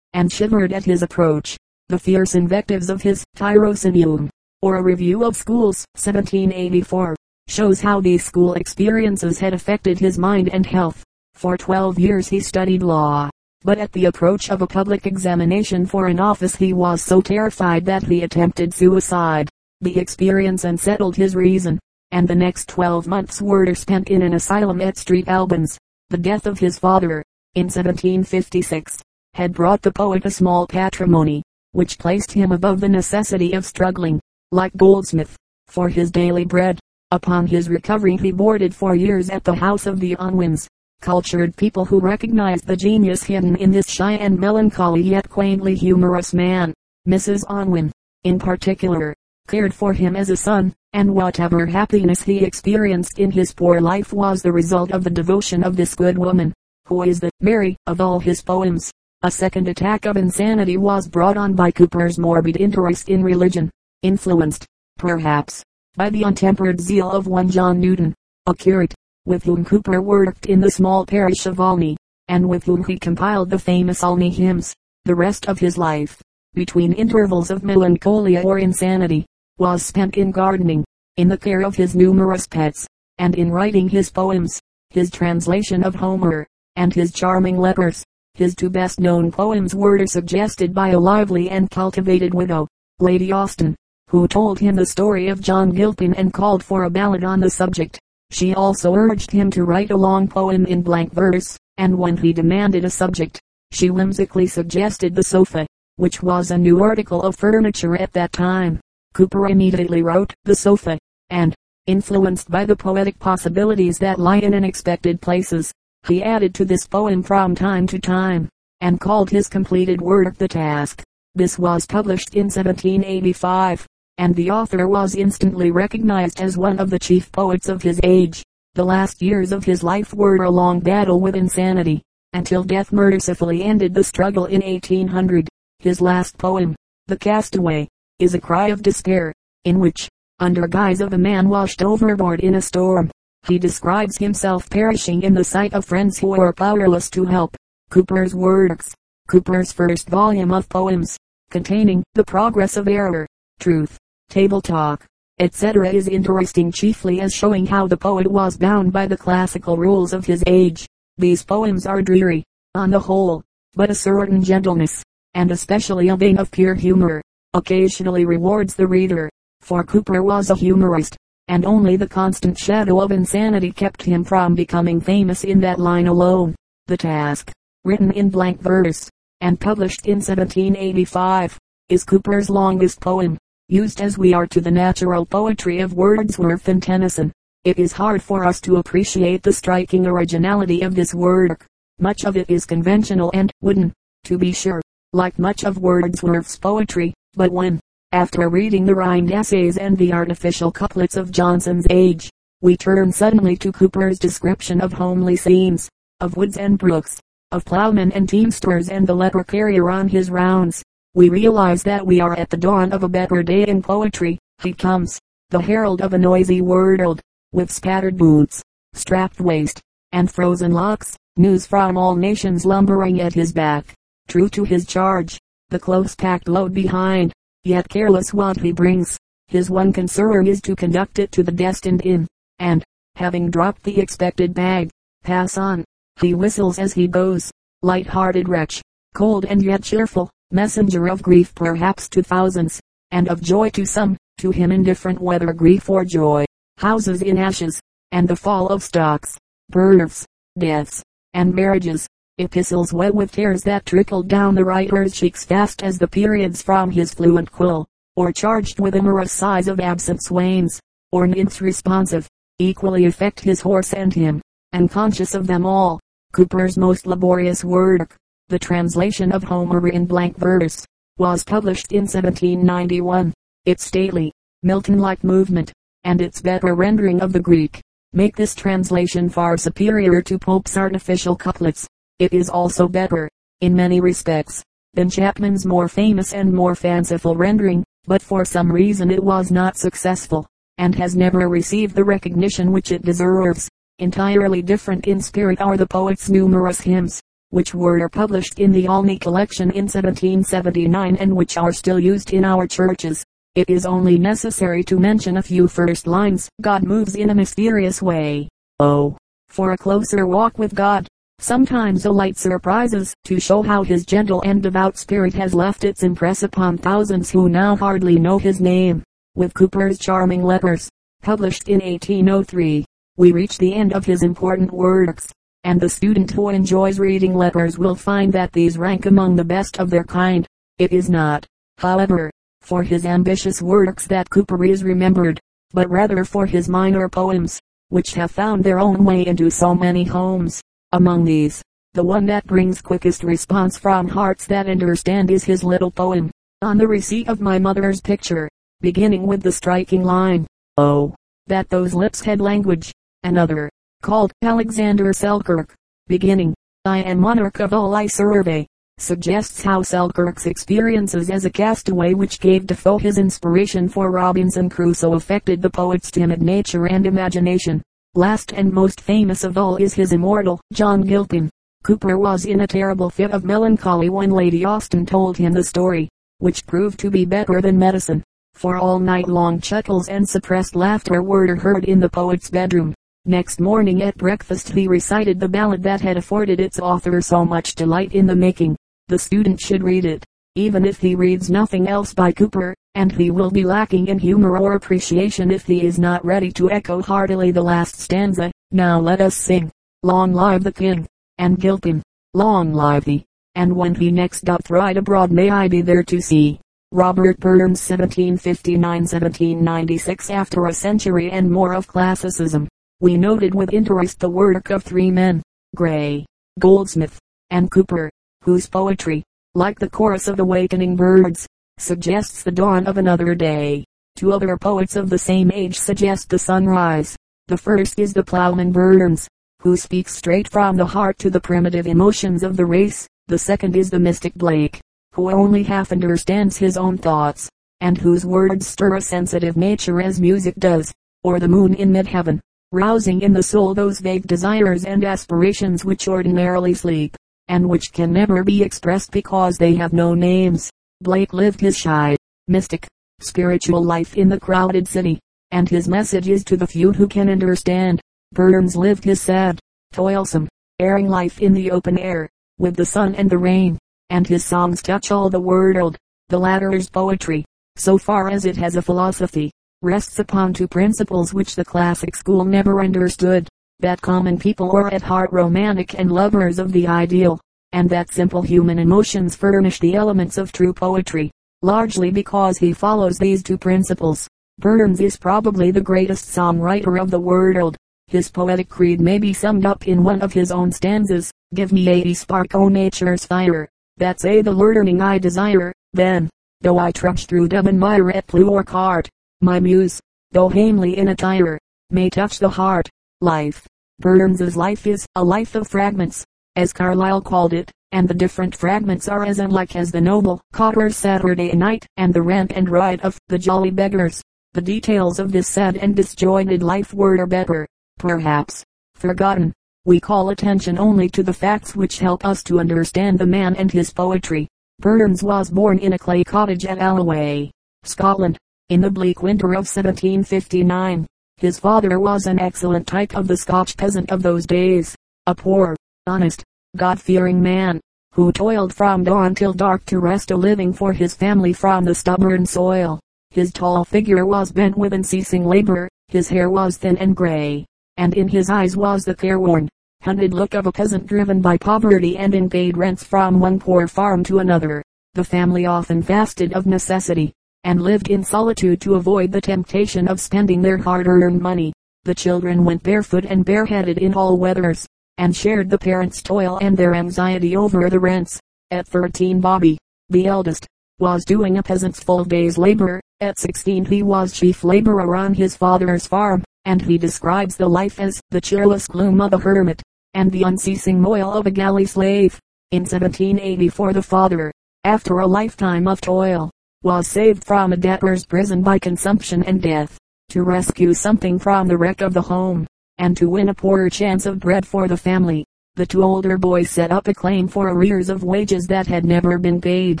and 0.12 0.30
shivered 0.30 0.74
at 0.74 0.84
his 0.84 1.02
approach. 1.02 1.56
The 1.88 1.98
fierce 1.98 2.34
invectives 2.34 2.90
of 2.90 3.00
his 3.00 3.24
Tirocinium, 3.34 4.28
or 4.60 4.76
a 4.76 4.82
review 4.82 5.24
of 5.24 5.34
schools, 5.34 5.86
1784, 5.94 7.16
shows 7.48 7.80
how 7.80 8.02
these 8.02 8.22
school 8.22 8.52
experiences 8.52 9.38
had 9.38 9.54
affected 9.54 9.98
his 9.98 10.18
mind 10.18 10.50
and 10.50 10.66
health. 10.66 11.02
For 11.32 11.56
twelve 11.56 11.98
years 11.98 12.28
he 12.28 12.40
studied 12.40 12.82
law, 12.82 13.30
but 13.62 13.78
at 13.78 13.92
the 13.92 14.04
approach 14.04 14.50
of 14.50 14.62
a 14.62 14.66
public 14.66 15.06
examination 15.06 15.84
for 15.84 16.06
an 16.06 16.20
office 16.20 16.56
he 16.56 16.72
was 16.72 17.02
so 17.02 17.20
terrified 17.20 17.84
that 17.84 18.04
he 18.04 18.22
attempted 18.22 18.72
suicide. 18.72 19.48
The 19.80 19.98
experience 19.98 20.64
unsettled 20.64 21.16
his 21.16 21.34
reason, 21.34 21.78
and 22.10 22.26
the 22.26 22.34
next 22.34 22.68
twelve 22.68 23.06
months 23.06 23.42
were 23.42 23.74
spent 23.74 24.08
in 24.08 24.22
an 24.22 24.34
asylum 24.34 24.80
at 24.80 24.96
St. 24.96 25.28
Albans. 25.28 25.78
The 26.10 26.18
death 26.18 26.46
of 26.46 26.58
his 26.58 26.78
father, 26.78 27.22
in 27.54 27.64
1756, 27.64 29.02
had 29.34 29.52
brought 29.52 29.82
the 29.82 29.92
poet 29.92 30.24
a 30.24 30.30
small 30.30 30.66
patrimony, 30.66 31.42
which 31.72 31.98
placed 31.98 32.32
him 32.32 32.52
above 32.52 32.80
the 32.80 32.88
necessity 32.88 33.52
of 33.52 33.64
struggling, 33.64 34.20
like 34.52 34.76
Goldsmith, 34.76 35.36
for 35.66 35.88
his 35.88 36.10
daily 36.10 36.44
bread. 36.44 36.78
Upon 37.10 37.46
his 37.46 37.68
recovery 37.68 38.16
he 38.16 38.32
boarded 38.32 38.74
for 38.74 38.94
years 38.94 39.30
at 39.30 39.44
the 39.44 39.54
house 39.54 39.86
of 39.86 40.00
the 40.00 40.14
Unwins, 40.18 40.66
cultured 41.00 41.56
people 41.56 41.84
who 41.84 42.00
recognized 42.00 42.66
the 42.66 42.76
genius 42.76 43.22
hidden 43.22 43.56
in 43.56 43.70
this 43.70 43.88
shy 43.88 44.12
and 44.12 44.38
melancholy 44.38 45.02
yet 45.02 45.28
quaintly 45.28 45.74
humorous 45.74 46.34
man. 46.34 46.74
Mrs. 47.06 47.44
Unwin, 47.48 47.92
in 48.24 48.38
particular, 48.38 49.14
cared 49.46 49.72
for 49.72 49.92
him 49.92 50.16
as 50.16 50.30
a 50.30 50.36
son, 50.36 50.74
and 50.92 51.14
whatever 51.14 51.66
happiness 51.66 52.22
he 52.22 52.44
experienced 52.44 53.18
in 53.18 53.30
his 53.30 53.52
poor 53.52 53.80
life 53.80 54.12
was 54.12 54.42
the 54.42 54.52
result 54.52 54.92
of 54.92 55.04
the 55.04 55.10
devotion 55.10 55.62
of 55.64 55.76
this 55.76 55.94
good 55.94 56.18
woman, 56.18 56.52
who 56.86 57.02
is 57.02 57.20
the 57.20 57.30
Mary 57.40 57.76
of 57.86 58.00
all 58.00 58.20
his 58.20 58.42
poems. 58.42 58.92
A 59.22 59.30
second 59.30 59.68
attack 59.68 60.06
of 60.06 60.16
insanity 60.16 60.76
was 60.76 61.08
brought 61.08 61.36
on 61.36 61.54
by 61.54 61.70
Cowper's 61.70 62.18
morbid 62.18 62.56
interest 62.56 63.08
in 63.08 63.22
religion, 63.22 63.70
influenced, 64.02 64.64
perhaps, 64.96 65.62
by 65.96 66.08
the 66.10 66.22
untempered 66.22 66.80
zeal 66.80 67.10
of 67.10 67.26
one 67.26 67.50
John 67.50 67.80
Newton, 67.80 68.14
a 68.46 68.54
curate, 68.54 68.94
with 69.28 69.44
whom 69.44 69.62
Cowper 69.62 70.02
worked 70.02 70.46
in 70.46 70.58
the 70.58 70.70
small 70.70 71.04
parish 71.04 71.44
of 71.44 71.60
Olney, 71.60 71.98
and 72.28 72.48
with 72.48 72.64
whom 72.64 72.82
he 72.82 72.98
compiled 72.98 73.50
the 73.50 73.58
famous 73.58 74.02
Olney 74.02 74.30
hymns. 74.30 74.74
The 75.04 75.14
rest 75.14 75.46
of 75.48 75.58
his 75.58 75.76
life, 75.76 76.22
between 76.54 76.94
intervals 76.94 77.50
of 77.50 77.62
melancholia 77.62 78.40
or 78.42 78.58
insanity, 78.58 79.26
was 79.58 79.84
spent 79.84 80.16
in 80.16 80.30
gardening, 80.30 80.82
in 81.18 81.28
the 81.28 81.36
care 81.36 81.60
of 81.60 81.76
his 81.76 81.94
numerous 81.94 82.46
pets, 82.46 82.86
and 83.18 83.34
in 83.34 83.50
writing 83.50 83.86
his 83.86 84.10
poems, 84.10 84.58
his 84.88 85.10
translation 85.10 85.84
of 85.84 85.94
Homer, 85.94 86.46
and 86.76 86.94
his 86.94 87.12
charming 87.12 87.58
letters. 87.58 88.02
His 88.32 88.54
two 88.54 88.70
best 88.70 88.98
known 88.98 89.30
poems 89.30 89.74
were 89.74 90.06
suggested 90.06 90.72
by 90.72 90.90
a 90.90 90.98
lively 90.98 91.50
and 91.50 91.68
cultivated 91.70 92.32
widow, 92.32 92.66
Lady 92.98 93.30
Austen, 93.30 93.76
who 94.08 94.26
told 94.26 94.58
him 94.58 94.74
the 94.74 94.86
story 94.86 95.28
of 95.28 95.42
John 95.42 95.70
Gilpin 95.70 96.14
and 96.14 96.32
called 96.32 96.64
for 96.64 96.84
a 96.84 96.90
ballad 96.90 97.24
on 97.24 97.40
the 97.40 97.50
subject. 97.50 98.00
She 98.30 98.54
also 98.54 98.94
urged 98.94 99.30
him 99.30 99.50
to 99.52 99.64
write 99.64 99.90
a 99.90 99.96
long 99.96 100.28
poem 100.28 100.66
in 100.66 100.82
blank 100.82 101.12
verse, 101.12 101.56
and 101.76 101.96
when 101.98 102.16
he 102.16 102.32
demanded 102.32 102.84
a 102.84 102.90
subject, 102.90 103.40
she 103.72 103.90
whimsically 103.90 104.46
suggested 104.46 105.14
the 105.14 105.22
sofa, 105.22 105.66
which 105.96 106.22
was 106.22 106.50
a 106.50 106.58
new 106.58 106.82
article 106.82 107.22
of 107.22 107.36
furniture 107.36 107.96
at 107.96 108.12
that 108.12 108.32
time. 108.32 108.80
Cowper 109.14 109.50
immediately 109.50 110.02
wrote 110.02 110.34
The 110.44 110.54
Sofa, 110.54 110.98
and, 111.30 111.54
influenced 111.86 112.50
by 112.50 112.64
the 112.64 112.76
poetic 112.76 113.18
possibilities 113.18 113.98
that 113.98 114.20
lie 114.20 114.38
in 114.38 114.54
unexpected 114.54 115.20
places, 115.20 115.72
he 116.06 116.22
added 116.22 116.54
to 116.54 116.64
this 116.64 116.86
poem 116.86 117.22
from 117.22 117.54
time 117.54 117.86
to 117.88 117.98
time, 117.98 118.48
and 118.80 119.00
called 119.00 119.30
his 119.30 119.48
completed 119.48 120.00
work 120.00 120.36
The 120.36 120.48
Task. 120.48 121.02
This 121.34 121.58
was 121.58 121.86
published 121.86 122.34
in 122.34 122.44
1785, 122.44 123.86
and 124.18 124.34
the 124.34 124.50
author 124.50 124.86
was 124.88 125.14
instantly 125.14 125.70
recognized 125.70 126.40
as 126.40 126.58
one 126.58 126.78
of 126.78 126.90
the 126.90 126.98
chief 126.98 127.30
poets 127.32 127.68
of 127.68 127.82
his 127.82 128.00
age. 128.02 128.42
The 128.74 128.84
last 128.84 129.22
years 129.22 129.52
of 129.52 129.64
his 129.64 129.82
life 129.82 130.12
were 130.12 130.42
a 130.42 130.50
long 130.50 130.80
battle 130.80 131.20
with 131.20 131.36
insanity, 131.36 132.02
until 132.32 132.64
death 132.64 132.92
mercifully 132.92 133.62
ended 133.62 133.94
the 133.94 134.04
struggle 134.04 134.46
in 134.46 134.60
1800. 134.60 135.48
His 135.78 136.00
last 136.00 136.36
poem, 136.36 136.74
The 137.06 137.16
Castaway, 137.16 137.88
is 138.18 138.34
a 138.34 138.40
cry 138.40 138.68
of 138.68 138.82
despair, 138.82 139.32
in 139.64 139.78
which, 139.78 140.08
under 140.40 140.66
guise 140.66 141.00
of 141.00 141.12
a 141.12 141.18
man 141.18 141.48
washed 141.48 141.82
overboard 141.82 142.40
in 142.40 142.56
a 142.56 142.60
storm, 142.60 143.10
he 143.46 143.58
describes 143.58 144.18
himself 144.18 144.68
perishing 144.68 145.22
in 145.22 145.32
the 145.32 145.44
sight 145.44 145.72
of 145.72 145.84
friends 145.84 146.18
who 146.18 146.32
are 146.38 146.52
powerless 146.52 147.08
to 147.10 147.24
help. 147.24 147.56
Cowper's 147.90 148.34
Works 148.34 148.94
Cowper's 149.30 149.72
first 149.72 150.08
volume 150.08 150.52
of 150.52 150.68
poems, 150.68 151.16
containing 151.50 152.02
The 152.14 152.24
Progress 152.24 152.76
of 152.76 152.88
Error, 152.88 153.26
Truth, 153.60 153.98
Table 154.28 154.60
Talk, 154.60 155.06
etc. 155.38 155.88
is 155.88 156.06
interesting 156.06 156.70
chiefly 156.70 157.22
as 157.22 157.34
showing 157.34 157.64
how 157.64 157.86
the 157.86 157.96
poet 157.96 158.26
was 158.26 158.58
bound 158.58 158.92
by 158.92 159.06
the 159.06 159.16
classical 159.16 159.78
rules 159.78 160.12
of 160.12 160.26
his 160.26 160.44
age. 160.46 160.86
These 161.16 161.44
poems 161.44 161.86
are 161.86 162.02
dreary, 162.02 162.44
on 162.74 162.90
the 162.90 163.00
whole, 163.00 163.42
but 163.74 163.88
a 163.88 163.94
certain 163.94 164.44
gentleness, 164.44 165.02
and 165.32 165.50
especially 165.50 166.08
a 166.08 166.16
vein 166.16 166.38
of 166.38 166.50
pure 166.50 166.74
humor, 166.74 167.22
occasionally 167.54 168.26
rewards 168.26 168.74
the 168.74 168.86
reader, 168.86 169.30
for 169.62 169.82
Cowper 169.82 170.22
was 170.22 170.50
a 170.50 170.54
humorist, 170.56 171.16
and 171.48 171.64
only 171.64 171.96
the 171.96 172.06
constant 172.06 172.58
shadow 172.58 173.00
of 173.00 173.12
insanity 173.12 173.72
kept 173.72 174.02
him 174.02 174.24
from 174.24 174.54
becoming 174.54 175.00
famous 175.00 175.42
in 175.42 175.58
that 175.60 175.80
line 175.80 176.06
alone. 176.06 176.54
The 176.86 176.98
Task, 176.98 177.50
written 177.86 178.12
in 178.12 178.28
blank 178.28 178.60
verse, 178.60 179.08
and 179.40 179.58
published 179.58 180.04
in 180.04 180.16
1785, 180.16 181.58
is 181.88 182.04
Cowper's 182.04 182.50
longest 182.50 183.00
poem. 183.00 183.38
Used 183.70 184.00
as 184.00 184.16
we 184.16 184.32
are 184.32 184.46
to 184.46 184.62
the 184.62 184.70
natural 184.70 185.26
poetry 185.26 185.80
of 185.80 185.92
Wordsworth 185.92 186.68
and 186.68 186.82
Tennyson, 186.82 187.30
it 187.64 187.78
is 187.78 187.92
hard 187.92 188.22
for 188.22 188.46
us 188.46 188.62
to 188.62 188.76
appreciate 188.76 189.42
the 189.42 189.52
striking 189.52 190.06
originality 190.06 190.80
of 190.80 190.94
this 190.94 191.12
work. 191.12 191.66
Much 191.98 192.24
of 192.24 192.34
it 192.34 192.48
is 192.48 192.64
conventional 192.64 193.30
and 193.34 193.52
wooden, 193.60 193.92
to 194.24 194.38
be 194.38 194.52
sure, 194.52 194.80
like 195.12 195.38
much 195.38 195.64
of 195.64 195.76
Wordsworth's 195.76 196.56
poetry, 196.56 197.12
but 197.34 197.52
when, 197.52 197.78
after 198.12 198.48
reading 198.48 198.86
the 198.86 198.94
rhymed 198.94 199.32
essays 199.32 199.76
and 199.76 199.98
the 199.98 200.14
artificial 200.14 200.72
couplets 200.72 201.18
of 201.18 201.30
Johnson's 201.30 201.86
age, 201.90 202.30
we 202.62 202.74
turn 202.74 203.12
suddenly 203.12 203.54
to 203.58 203.70
Cowper's 203.70 204.18
description 204.18 204.80
of 204.80 204.94
homely 204.94 205.36
scenes, 205.36 205.90
of 206.20 206.38
woods 206.38 206.56
and 206.56 206.78
brooks, 206.78 207.20
of 207.52 207.66
plowmen 207.66 208.12
and 208.12 208.30
teamsters 208.30 208.88
and 208.88 209.06
the 209.06 209.14
letter 209.14 209.44
carrier 209.44 209.90
on 209.90 210.08
his 210.08 210.30
rounds, 210.30 210.82
we 211.14 211.28
realize 211.28 211.82
that 211.82 212.06
we 212.06 212.20
are 212.20 212.34
at 212.34 212.50
the 212.50 212.56
dawn 212.56 212.92
of 212.92 213.02
a 213.02 213.08
better 213.08 213.42
day 213.42 213.66
in 213.66 213.82
poetry. 213.82 214.38
He 214.62 214.72
comes, 214.72 215.18
the 215.50 215.60
herald 215.60 216.02
of 216.02 216.12
a 216.12 216.18
noisy 216.18 216.60
world, 216.60 217.20
with 217.52 217.72
scattered 217.72 218.16
boots, 218.16 218.62
strapped 218.92 219.40
waist, 219.40 219.80
and 220.12 220.30
frozen 220.30 220.72
locks, 220.72 221.16
news 221.36 221.66
from 221.66 221.96
all 221.96 222.16
nations 222.16 222.66
lumbering 222.66 223.20
at 223.20 223.32
his 223.32 223.52
back. 223.52 223.94
True 224.28 224.48
to 224.50 224.64
his 224.64 224.86
charge, 224.86 225.38
the 225.70 225.78
close 225.78 226.14
packed 226.14 226.48
load 226.48 226.74
behind, 226.74 227.32
yet 227.64 227.88
careless 227.88 228.34
what 228.34 228.58
he 228.58 228.72
brings. 228.72 229.16
His 229.46 229.70
one 229.70 229.92
concern 229.92 230.46
is 230.46 230.60
to 230.62 230.76
conduct 230.76 231.18
it 231.18 231.32
to 231.32 231.42
the 231.42 231.52
destined 231.52 232.04
inn, 232.04 232.26
and, 232.58 232.84
having 233.16 233.50
dropped 233.50 233.82
the 233.82 233.98
expected 233.98 234.52
bag, 234.52 234.90
pass 235.24 235.56
on. 235.56 235.84
He 236.20 236.34
whistles 236.34 236.78
as 236.78 236.92
he 236.92 237.08
goes. 237.08 237.50
Light-hearted 237.82 238.48
wretch, 238.48 238.82
cold 239.14 239.44
and 239.44 239.62
yet 239.62 239.84
cheerful, 239.84 240.30
messenger 240.50 241.08
of 241.08 241.22
grief 241.22 241.54
perhaps 241.54 242.08
to 242.08 242.22
thousands, 242.22 242.80
and 243.10 243.28
of 243.28 243.42
joy 243.42 243.70
to 243.70 243.84
some, 243.84 244.16
to 244.38 244.50
him 244.50 244.72
indifferent 244.72 245.20
whether 245.20 245.52
grief 245.52 245.90
or 245.90 246.04
joy. 246.04 246.44
Houses 246.78 247.22
in 247.22 247.38
ashes, 247.38 247.80
and 248.12 248.26
the 248.26 248.36
fall 248.36 248.68
of 248.68 248.82
stocks, 248.82 249.36
births, 249.70 250.24
deaths, 250.58 251.02
and 251.34 251.54
marriages, 251.54 252.06
epistles 252.38 252.92
wet 252.92 253.14
with 253.14 253.32
tears 253.32 253.62
that 253.62 253.84
trickled 253.84 254.28
down 254.28 254.54
the 254.54 254.64
writer's 254.64 255.12
cheeks 255.12 255.44
fast 255.44 255.82
as 255.82 255.98
the 255.98 256.06
periods 256.06 256.62
from 256.62 256.90
his 256.90 257.12
fluent 257.12 257.50
quill, 257.50 257.86
or 258.16 258.32
charged 258.32 258.80
with 258.80 258.94
amorous 258.94 259.32
sighs 259.32 259.68
of 259.68 259.80
absent 259.80 260.22
swains, 260.22 260.80
or 261.12 261.26
nymphs 261.26 261.60
responsive, 261.60 262.28
equally 262.58 263.04
affect 263.06 263.40
his 263.40 263.60
horse 263.60 263.92
and 263.92 264.14
him, 264.14 264.40
and 264.72 264.90
conscious 264.90 265.34
of 265.34 265.46
them 265.46 265.66
all. 265.66 266.00
Cowper's 266.32 266.76
most 266.76 267.06
laborious 267.06 267.64
work, 267.64 268.16
the 268.48 268.58
translation 268.58 269.30
of 269.30 269.44
Homer 269.44 269.88
in 269.88 270.06
blank 270.06 270.36
verse, 270.38 270.84
was 271.18 271.44
published 271.44 271.92
in 271.92 272.02
1791. 272.02 273.34
Its 273.66 273.84
stately, 273.84 274.32
Milton-like 274.62 275.22
movement, 275.22 275.72
and 276.04 276.22
its 276.22 276.40
better 276.40 276.74
rendering 276.74 277.20
of 277.20 277.32
the 277.32 277.40
Greek, 277.40 277.80
make 278.12 278.36
this 278.36 278.54
translation 278.54 279.28
far 279.28 279.56
superior 279.56 280.22
to 280.22 280.38
Pope's 280.38 280.76
artificial 280.76 281.36
couplets. 281.36 281.86
It 282.18 282.32
is 282.32 282.48
also 282.48 282.88
better, 282.88 283.28
in 283.60 283.74
many 283.74 284.00
respects, 284.00 284.62
than 284.94 285.10
Chapman's 285.10 285.66
more 285.66 285.88
famous 285.88 286.32
and 286.32 286.52
more 286.52 286.74
fanciful 286.74 287.36
rendering, 287.36 287.84
but 288.06 288.22
for 288.22 288.44
some 288.44 288.72
reason 288.72 289.10
it 289.10 289.22
was 289.22 289.50
not 289.50 289.76
successful, 289.76 290.46
and 290.78 290.94
has 290.94 291.14
never 291.14 291.48
received 291.48 291.94
the 291.94 292.04
recognition 292.04 292.72
which 292.72 292.92
it 292.92 293.02
deserves. 293.02 293.68
Entirely 293.98 294.62
different 294.62 295.06
in 295.06 295.20
spirit 295.20 295.60
are 295.60 295.76
the 295.76 295.86
poet's 295.86 296.30
numerous 296.30 296.80
hymns, 296.80 297.20
which 297.50 297.74
were 297.74 298.08
published 298.08 298.58
in 298.58 298.72
the 298.72 298.88
Olney 298.88 299.18
collection 299.18 299.70
in 299.70 299.84
1779 299.84 301.16
and 301.16 301.34
which 301.34 301.56
are 301.56 301.72
still 301.72 301.98
used 301.98 302.32
in 302.32 302.44
our 302.44 302.66
churches. 302.66 303.24
It 303.54 303.70
is 303.70 303.86
only 303.86 304.18
necessary 304.18 304.84
to 304.84 304.98
mention 304.98 305.36
a 305.36 305.42
few 305.42 305.68
first 305.68 306.06
lines. 306.06 306.48
God 306.60 306.84
moves 306.84 307.14
in 307.14 307.30
a 307.30 307.34
mysterious 307.34 308.02
way. 308.02 308.48
Oh, 308.78 309.16
for 309.48 309.72
a 309.72 309.78
closer 309.78 310.26
walk 310.26 310.58
with 310.58 310.74
God, 310.74 311.08
Sometimes 311.40 312.04
a 312.04 312.10
light 312.10 312.36
surprises, 312.36 313.14
to 313.24 313.38
show 313.38 313.62
how 313.62 313.84
his 313.84 314.04
gentle 314.04 314.42
and 314.44 314.60
devout 314.60 314.98
spirit 314.98 315.34
has 315.34 315.54
left 315.54 315.84
its 315.84 316.02
impress 316.02 316.42
upon 316.42 316.76
thousands 316.76 317.30
who 317.30 317.48
now 317.48 317.76
hardly 317.76 318.18
know 318.18 318.38
his 318.38 318.60
name. 318.60 319.04
With 319.36 319.54
Cowper's 319.54 320.00
charming 320.00 320.42
letters, 320.42 320.90
published 321.22 321.68
in 321.68 321.78
1803, 321.78 322.84
we 323.16 323.30
reach 323.30 323.56
the 323.56 323.72
end 323.72 323.92
of 323.92 324.04
his 324.04 324.24
important 324.24 324.72
works, 324.72 325.28
and 325.64 325.80
the 325.80 325.88
student 325.88 326.30
who 326.30 326.48
enjoys 326.48 326.98
reading 326.98 327.34
letters 327.34 327.78
will 327.78 327.94
find 327.94 328.32
that 328.32 328.52
these 328.52 328.78
rank 328.78 329.06
among 329.06 329.36
the 329.36 329.44
best 329.44 329.78
of 329.78 329.90
their 329.90 330.04
kind. 330.04 330.46
It 330.78 330.92
is 330.92 331.10
not, 331.10 331.44
however, 331.78 332.30
for 332.60 332.82
his 332.82 333.04
ambitious 333.04 333.60
works 333.60 334.06
that 334.06 334.30
Cowper 334.30 334.64
is 334.64 334.84
remembered, 334.84 335.40
but 335.72 335.90
rather 335.90 336.24
for 336.24 336.46
his 336.46 336.68
minor 336.68 337.08
poems, 337.08 337.60
which 337.88 338.14
have 338.14 338.30
found 338.30 338.62
their 338.62 338.78
own 338.78 339.04
way 339.04 339.26
into 339.26 339.50
so 339.50 339.74
many 339.74 340.04
homes. 340.04 340.60
Among 340.92 341.24
these, 341.24 341.62
the 341.94 342.04
one 342.04 342.26
that 342.26 342.46
brings 342.46 342.80
quickest 342.80 343.22
response 343.22 343.76
from 343.78 344.08
hearts 344.08 344.46
that 344.46 344.68
understand 344.68 345.30
is 345.30 345.44
his 345.44 345.64
little 345.64 345.90
poem, 345.90 346.30
On 346.62 346.78
the 346.78 346.86
Receipt 346.86 347.28
of 347.28 347.40
My 347.40 347.58
Mother's 347.58 348.00
Picture, 348.00 348.48
beginning 348.80 349.26
with 349.26 349.42
the 349.42 349.52
striking 349.52 350.04
line, 350.04 350.46
Oh, 350.76 351.14
that 351.46 351.68
those 351.68 351.94
lips 351.94 352.20
had 352.20 352.40
language. 352.40 352.92
Another, 353.24 353.68
called 354.02 354.32
Alexander 354.42 355.12
Selkirk, 355.12 355.74
beginning, 356.06 356.54
I 356.84 357.02
am 357.02 357.18
monarch 357.18 357.60
of 357.60 357.72
all 357.72 357.94
I 357.94 358.06
survey, 358.06 358.66
suggests 358.98 359.62
how 359.62 359.82
Selkirk's 359.82 360.46
experiences 360.46 361.30
as 361.30 361.44
a 361.44 361.50
castaway 361.50 362.14
which 362.14 362.40
gave 362.40 362.66
Defoe 362.66 362.98
his 362.98 363.18
inspiration 363.18 363.88
for 363.88 364.10
Robinson 364.10 364.70
Crusoe 364.70 365.14
affected 365.14 365.60
the 365.60 365.70
poet's 365.70 366.10
timid 366.10 366.42
nature 366.42 366.86
and 366.86 367.06
imagination. 367.06 367.82
Last 368.14 368.52
and 368.52 368.72
most 368.72 369.00
famous 369.00 369.44
of 369.44 369.58
all 369.58 369.76
is 369.76 369.94
his 369.94 370.12
immortal, 370.12 370.60
John 370.72 371.02
Gilpin. 371.02 371.50
Cowper 371.84 372.18
was 372.18 372.44
in 372.44 372.60
a 372.60 372.66
terrible 372.66 373.10
fit 373.10 373.32
of 373.32 373.44
melancholy 373.44 374.10
when 374.10 374.30
Lady 374.30 374.64
Austen 374.64 375.06
told 375.06 375.36
him 375.36 375.52
the 375.52 375.62
story, 375.62 376.08
which 376.38 376.66
proved 376.66 376.98
to 377.00 377.10
be 377.10 377.24
better 377.24 377.60
than 377.60 377.78
medicine, 377.78 378.22
for 378.54 378.76
all 378.76 378.98
night 378.98 379.28
long 379.28 379.60
chuckles 379.60 380.08
and 380.08 380.28
suppressed 380.28 380.74
laughter 380.74 381.22
were 381.22 381.54
heard 381.56 381.84
in 381.84 382.00
the 382.00 382.08
poet's 382.08 382.50
bedroom. 382.50 382.94
Next 383.28 383.60
morning 383.60 384.02
at 384.02 384.16
breakfast 384.16 384.70
he 384.70 384.88
recited 384.88 385.38
the 385.38 385.50
ballad 385.50 385.82
that 385.82 386.00
had 386.00 386.16
afforded 386.16 386.60
its 386.60 386.80
author 386.80 387.20
so 387.20 387.44
much 387.44 387.74
delight 387.74 388.14
in 388.14 388.24
the 388.24 388.34
making. 388.34 388.74
The 389.08 389.18
student 389.18 389.60
should 389.60 389.82
read 389.82 390.06
it, 390.06 390.24
even 390.54 390.86
if 390.86 390.98
he 390.98 391.14
reads 391.14 391.50
nothing 391.50 391.88
else 391.88 392.14
by 392.14 392.32
Cowper, 392.32 392.72
and 392.94 393.12
he 393.12 393.30
will 393.30 393.50
be 393.50 393.64
lacking 393.64 394.06
in 394.06 394.18
humor 394.18 394.56
or 394.56 394.76
appreciation 394.76 395.50
if 395.50 395.66
he 395.66 395.84
is 395.84 395.98
not 395.98 396.24
ready 396.24 396.50
to 396.52 396.70
echo 396.70 397.02
heartily 397.02 397.50
the 397.50 397.60
last 397.60 397.96
stanza. 397.96 398.50
Now 398.70 398.98
let 398.98 399.20
us 399.20 399.34
sing, 399.34 399.70
Long 400.02 400.32
live 400.32 400.64
the 400.64 400.72
King, 400.72 401.06
and 401.36 401.60
Gilpin, 401.60 402.02
long 402.32 402.72
live 402.72 403.04
thee, 403.04 403.26
and 403.54 403.76
when 403.76 403.94
he 403.94 404.10
next 404.10 404.46
doth 404.46 404.70
ride 404.70 404.96
abroad 404.96 405.30
may 405.30 405.50
I 405.50 405.68
be 405.68 405.82
there 405.82 406.02
to 406.04 406.22
see. 406.22 406.60
Robert 406.92 407.38
Burns 407.40 407.78
1759-1796 407.82 410.30
After 410.30 410.64
a 410.64 410.72
century 410.72 411.30
and 411.30 411.50
more 411.50 411.74
of 411.74 411.86
classicism, 411.86 412.66
we 413.00 413.16
noted 413.16 413.54
with 413.54 413.72
interest 413.72 414.18
the 414.18 414.28
work 414.28 414.70
of 414.70 414.82
three 414.82 415.10
men, 415.10 415.40
Gray, 415.76 416.26
Goldsmith, 416.58 417.16
and 417.50 417.70
Cowper, 417.70 418.10
whose 418.42 418.68
poetry, 418.68 419.22
like 419.54 419.78
the 419.78 419.88
chorus 419.88 420.26
of 420.26 420.40
awakening 420.40 420.96
birds, 420.96 421.46
suggests 421.78 422.42
the 422.42 422.50
dawn 422.50 422.88
of 422.88 422.98
another 422.98 423.36
day. 423.36 423.84
Two 424.16 424.32
other 424.32 424.56
poets 424.56 424.96
of 424.96 425.10
the 425.10 425.18
same 425.18 425.52
age 425.52 425.78
suggest 425.78 426.28
the 426.28 426.38
sunrise. 426.40 427.16
The 427.46 427.56
first 427.56 428.00
is 428.00 428.12
the 428.12 428.24
plowman 428.24 428.72
Burns, 428.72 429.28
who 429.62 429.76
speaks 429.76 430.16
straight 430.16 430.48
from 430.48 430.76
the 430.76 430.86
heart 430.86 431.18
to 431.18 431.30
the 431.30 431.40
primitive 431.40 431.86
emotions 431.86 432.42
of 432.42 432.56
the 432.56 432.66
race. 432.66 433.06
The 433.28 433.38
second 433.38 433.76
is 433.76 433.90
the 433.90 434.00
mystic 434.00 434.34
Blake, 434.34 434.80
who 435.12 435.30
only 435.30 435.62
half 435.62 435.92
understands 435.92 436.56
his 436.56 436.76
own 436.76 436.98
thoughts, 436.98 437.48
and 437.80 437.96
whose 437.96 438.26
words 438.26 438.66
stir 438.66 438.96
a 438.96 439.00
sensitive 439.00 439.56
nature 439.56 440.02
as 440.02 440.20
music 440.20 440.56
does, 440.56 440.92
or 441.22 441.38
the 441.38 441.46
moon 441.46 441.74
in 441.74 441.92
mid-heaven, 441.92 442.40
rousing 442.72 443.22
in 443.22 443.32
the 443.32 443.42
soul 443.42 443.74
those 443.74 444.00
vague 444.00 444.26
desires 444.26 444.84
and 444.84 445.04
aspirations 445.04 445.84
which 445.84 446.06
ordinarily 446.06 446.74
sleep, 446.74 447.16
and 447.48 447.68
which 447.68 447.92
can 447.92 448.12
never 448.12 448.44
be 448.44 448.62
expressed 448.62 449.10
because 449.10 449.56
they 449.56 449.74
have 449.74 449.92
no 449.92 450.14
names. 450.14 450.70
Blake 451.00 451.32
lived 451.32 451.60
his 451.60 451.78
shy, 451.78 452.16
mystic, 452.46 452.86
spiritual 453.20 453.82
life 453.82 454.16
in 454.16 454.28
the 454.28 454.38
crowded 454.38 454.86
city, 454.86 455.18
and 455.50 455.68
his 455.68 455.88
message 455.88 456.28
is 456.28 456.44
to 456.44 456.56
the 456.56 456.66
few 456.66 456.92
who 456.92 457.08
can 457.08 457.30
understand. 457.30 458.00
Burns 458.32 458.76
lived 458.76 459.04
his 459.04 459.20
sad, 459.20 459.58
toilsome, 459.92 460.48
erring 460.78 461.08
life 461.08 461.40
in 461.40 461.54
the 461.54 461.70
open 461.70 461.98
air, 461.98 462.28
with 462.58 462.76
the 462.76 462.84
sun 462.84 463.14
and 463.14 463.30
the 463.30 463.38
rain, 463.38 463.78
and 464.10 464.26
his 464.26 464.44
songs 464.44 464.82
touch 464.82 465.10
all 465.10 465.30
the 465.30 465.40
world. 465.40 465.96
The 466.28 466.38
latter's 466.38 466.90
poetry, 466.90 467.46
so 467.76 467.96
far 467.96 468.28
as 468.28 468.44
it 468.44 468.56
has 468.58 468.76
a 468.76 468.82
philosophy, 468.82 469.50
rests 469.82 470.18
upon 470.18 470.52
two 470.52 470.66
principles 470.66 471.32
which 471.32 471.54
the 471.54 471.64
classic 471.64 472.16
school 472.16 472.44
never 472.44 472.80
understood, 472.80 473.48
that 473.78 474.00
common 474.00 474.36
people 474.36 474.72
are 474.72 474.92
at 474.92 475.02
heart 475.02 475.32
romantic 475.32 475.98
and 475.98 476.10
lovers 476.10 476.58
of 476.58 476.72
the 476.72 476.86
ideal, 476.86 477.40
and 477.72 477.88
that 477.88 478.12
simple 478.12 478.42
human 478.42 478.80
emotions 478.80 479.36
furnish 479.36 479.78
the 479.78 479.94
elements 479.94 480.36
of 480.36 480.50
true 480.50 480.72
poetry, 480.72 481.30
largely 481.62 482.10
because 482.10 482.58
he 482.58 482.72
follows 482.72 483.18
these 483.18 483.42
two 483.42 483.56
principles. 483.56 484.26
Burns 484.58 485.00
is 485.00 485.16
probably 485.16 485.70
the 485.70 485.80
greatest 485.80 486.24
songwriter 486.26 487.00
of 487.00 487.12
the 487.12 487.20
world. 487.20 487.76
His 488.08 488.30
poetic 488.30 488.68
creed 488.68 489.00
may 489.00 489.18
be 489.18 489.32
summed 489.32 489.64
up 489.64 489.86
in 489.86 490.02
one 490.02 490.22
of 490.22 490.32
his 490.32 490.50
own 490.50 490.72
stanzas, 490.72 491.30
Give 491.54 491.72
me 491.72 491.88
a 491.88 492.14
spark 492.14 492.54
o 492.54 492.68
nature's 492.68 493.24
fire, 493.24 493.68
that's 493.96 494.24
a 494.24 494.42
the 494.42 494.50
learning 494.50 495.00
I 495.00 495.18
desire, 495.18 495.72
then, 495.92 496.28
though 496.62 496.78
I 496.78 496.90
trudge 496.90 497.26
through 497.26 497.48
Devon 497.48 497.78
mire 497.78 498.10
at 498.10 498.26
cart, 498.66 499.08
my 499.40 499.60
muse, 499.60 500.00
though 500.32 500.48
hamely 500.48 500.98
in 500.98 501.08
attire, 501.08 501.58
may 501.90 502.10
touch 502.10 502.38
the 502.38 502.48
heart. 502.48 502.88
Life. 503.20 503.66
Burns's 504.00 504.56
life 504.56 504.86
is 504.86 505.06
a 505.14 505.24
life 505.24 505.54
of 505.54 505.68
fragments, 505.68 506.24
as 506.56 506.72
Carlyle 506.72 507.20
called 507.20 507.52
it, 507.52 507.70
and 507.92 508.08
the 508.08 508.14
different 508.14 508.54
fragments 508.54 509.08
are 509.08 509.24
as 509.24 509.38
unlike 509.38 509.74
as 509.76 509.90
the 509.90 510.00
noble 510.00 510.40
Cotter's 510.52 510.96
Saturday 510.96 511.52
Night 511.52 511.86
and 511.96 512.12
the 512.12 512.22
rant 512.22 512.52
and 512.52 512.68
ride 512.68 513.00
of 513.00 513.16
the 513.28 513.38
Jolly 513.38 513.70
Beggars. 513.70 514.22
The 514.54 514.60
details 514.60 515.18
of 515.18 515.32
this 515.32 515.48
sad 515.48 515.76
and 515.76 515.94
disjointed 515.94 516.62
life 516.62 516.92
were 516.92 517.26
better, 517.26 517.66
perhaps, 517.98 518.64
forgotten. 518.94 519.52
We 519.84 520.00
call 520.00 520.30
attention 520.30 520.78
only 520.78 521.08
to 521.10 521.22
the 521.22 521.32
facts 521.32 521.74
which 521.76 521.98
help 521.98 522.24
us 522.24 522.42
to 522.44 522.60
understand 522.60 523.18
the 523.18 523.26
man 523.26 523.56
and 523.56 523.70
his 523.70 523.92
poetry. 523.92 524.48
Burns 524.80 525.22
was 525.22 525.50
born 525.50 525.78
in 525.78 525.92
a 525.92 525.98
clay 525.98 526.24
cottage 526.24 526.66
at 526.66 526.78
Alloway, 526.78 527.50
Scotland, 527.84 528.36
in 528.68 528.82
the 528.82 528.90
bleak 528.90 529.22
winter 529.22 529.52
of 529.52 529.64
1759. 529.64 531.06
His 531.38 531.58
father 531.58 531.98
was 531.98 532.26
an 532.26 532.38
excellent 532.38 532.86
type 532.86 533.16
of 533.16 533.26
the 533.26 533.36
Scotch 533.36 533.78
peasant 533.78 534.10
of 534.10 534.22
those 534.22 534.44
days, 534.44 534.94
a 535.26 535.34
poor, 535.34 535.74
honest, 536.06 536.44
God-fearing 536.76 537.40
man, 537.40 537.80
who 538.12 538.30
toiled 538.30 538.74
from 538.74 539.04
dawn 539.04 539.34
till 539.34 539.54
dark 539.54 539.86
to 539.86 540.00
wrest 540.00 540.32
a 540.32 540.36
living 540.36 540.74
for 540.74 540.92
his 540.92 541.14
family 541.14 541.54
from 541.54 541.84
the 541.84 541.94
stubborn 541.94 542.44
soil. 542.44 543.00
His 543.30 543.52
tall 543.52 543.86
figure 543.86 544.26
was 544.26 544.52
bent 544.52 544.76
with 544.76 544.92
unceasing 544.92 545.46
labor, 545.46 545.88
his 546.08 546.28
hair 546.28 546.50
was 546.50 546.76
thin 546.76 546.98
and 546.98 547.16
gray, 547.16 547.64
and 547.96 548.12
in 548.12 548.28
his 548.28 548.50
eyes 548.50 548.76
was 548.76 549.02
the 549.02 549.14
careworn, 549.14 549.70
hunted 550.02 550.34
look 550.34 550.52
of 550.52 550.66
a 550.66 550.72
peasant 550.72 551.06
driven 551.06 551.40
by 551.40 551.56
poverty 551.56 552.18
and 552.18 552.34
in 552.34 552.50
paid 552.50 552.76
rents 552.76 553.02
from 553.02 553.40
one 553.40 553.58
poor 553.58 553.88
farm 553.88 554.22
to 554.24 554.40
another. 554.40 554.82
The 555.14 555.24
family 555.24 555.64
often 555.64 556.02
fasted 556.02 556.52
of 556.52 556.66
necessity, 556.66 557.32
and 557.64 557.82
lived 557.82 558.08
in 558.08 558.22
solitude 558.22 558.80
to 558.80 558.94
avoid 558.94 559.32
the 559.32 559.40
temptation 559.40 560.08
of 560.08 560.20
spending 560.20 560.62
their 560.62 560.78
hard-earned 560.78 561.40
money. 561.40 561.72
The 562.04 562.14
children 562.14 562.64
went 562.64 562.82
barefoot 562.82 563.24
and 563.24 563.44
bareheaded 563.44 563.98
in 563.98 564.14
all 564.14 564.38
weathers, 564.38 564.86
and 565.18 565.34
shared 565.36 565.68
the 565.68 565.78
parents' 565.78 566.22
toil 566.22 566.58
and 566.62 566.76
their 566.76 566.94
anxiety 566.94 567.56
over 567.56 567.90
the 567.90 568.00
rents. 568.00 568.40
At 568.70 568.86
13 568.86 569.40
Bobby, 569.40 569.78
the 570.08 570.26
eldest, 570.26 570.66
was 570.98 571.24
doing 571.24 571.58
a 571.58 571.62
peasant's 571.62 572.02
full 572.02 572.24
day's 572.24 572.58
labor. 572.58 573.00
At 573.20 573.38
16 573.38 573.86
he 573.86 574.02
was 574.02 574.32
chief 574.32 574.62
laborer 574.62 575.16
on 575.16 575.34
his 575.34 575.56
father's 575.56 576.06
farm, 576.06 576.44
and 576.64 576.80
he 576.82 576.98
describes 576.98 577.56
the 577.56 577.68
life 577.68 577.98
as 577.98 578.20
the 578.30 578.40
cheerless 578.40 578.86
gloom 578.86 579.20
of 579.20 579.32
a 579.32 579.38
hermit, 579.38 579.82
and 580.14 580.30
the 580.30 580.44
unceasing 580.44 581.00
moil 581.00 581.32
of 581.32 581.46
a 581.46 581.50
galley 581.50 581.84
slave. 581.84 582.38
In 582.70 582.82
1784 582.82 583.92
the 583.92 584.02
father, 584.02 584.52
after 584.84 585.18
a 585.18 585.26
lifetime 585.26 585.88
of 585.88 586.00
toil, 586.00 586.50
was 586.88 587.06
saved 587.06 587.44
from 587.44 587.74
a 587.74 587.76
debtor's 587.76 588.24
prison 588.24 588.62
by 588.62 588.78
consumption 588.78 589.42
and 589.42 589.60
death, 589.60 589.98
to 590.30 590.42
rescue 590.42 590.94
something 590.94 591.38
from 591.38 591.68
the 591.68 591.76
wreck 591.76 592.00
of 592.00 592.14
the 592.14 592.22
home, 592.22 592.66
and 592.96 593.14
to 593.14 593.28
win 593.28 593.50
a 593.50 593.54
poorer 593.54 593.90
chance 593.90 594.24
of 594.24 594.40
bread 594.40 594.66
for 594.66 594.88
the 594.88 594.96
family. 594.96 595.44
The 595.76 595.84
two 595.84 596.02
older 596.02 596.38
boys 596.38 596.70
set 596.70 596.90
up 596.90 597.06
a 597.06 597.12
claim 597.12 597.46
for 597.46 597.68
arrears 597.68 598.08
of 598.08 598.24
wages 598.24 598.66
that 598.68 598.86
had 598.86 599.04
never 599.04 599.36
been 599.36 599.60
paid. 599.60 600.00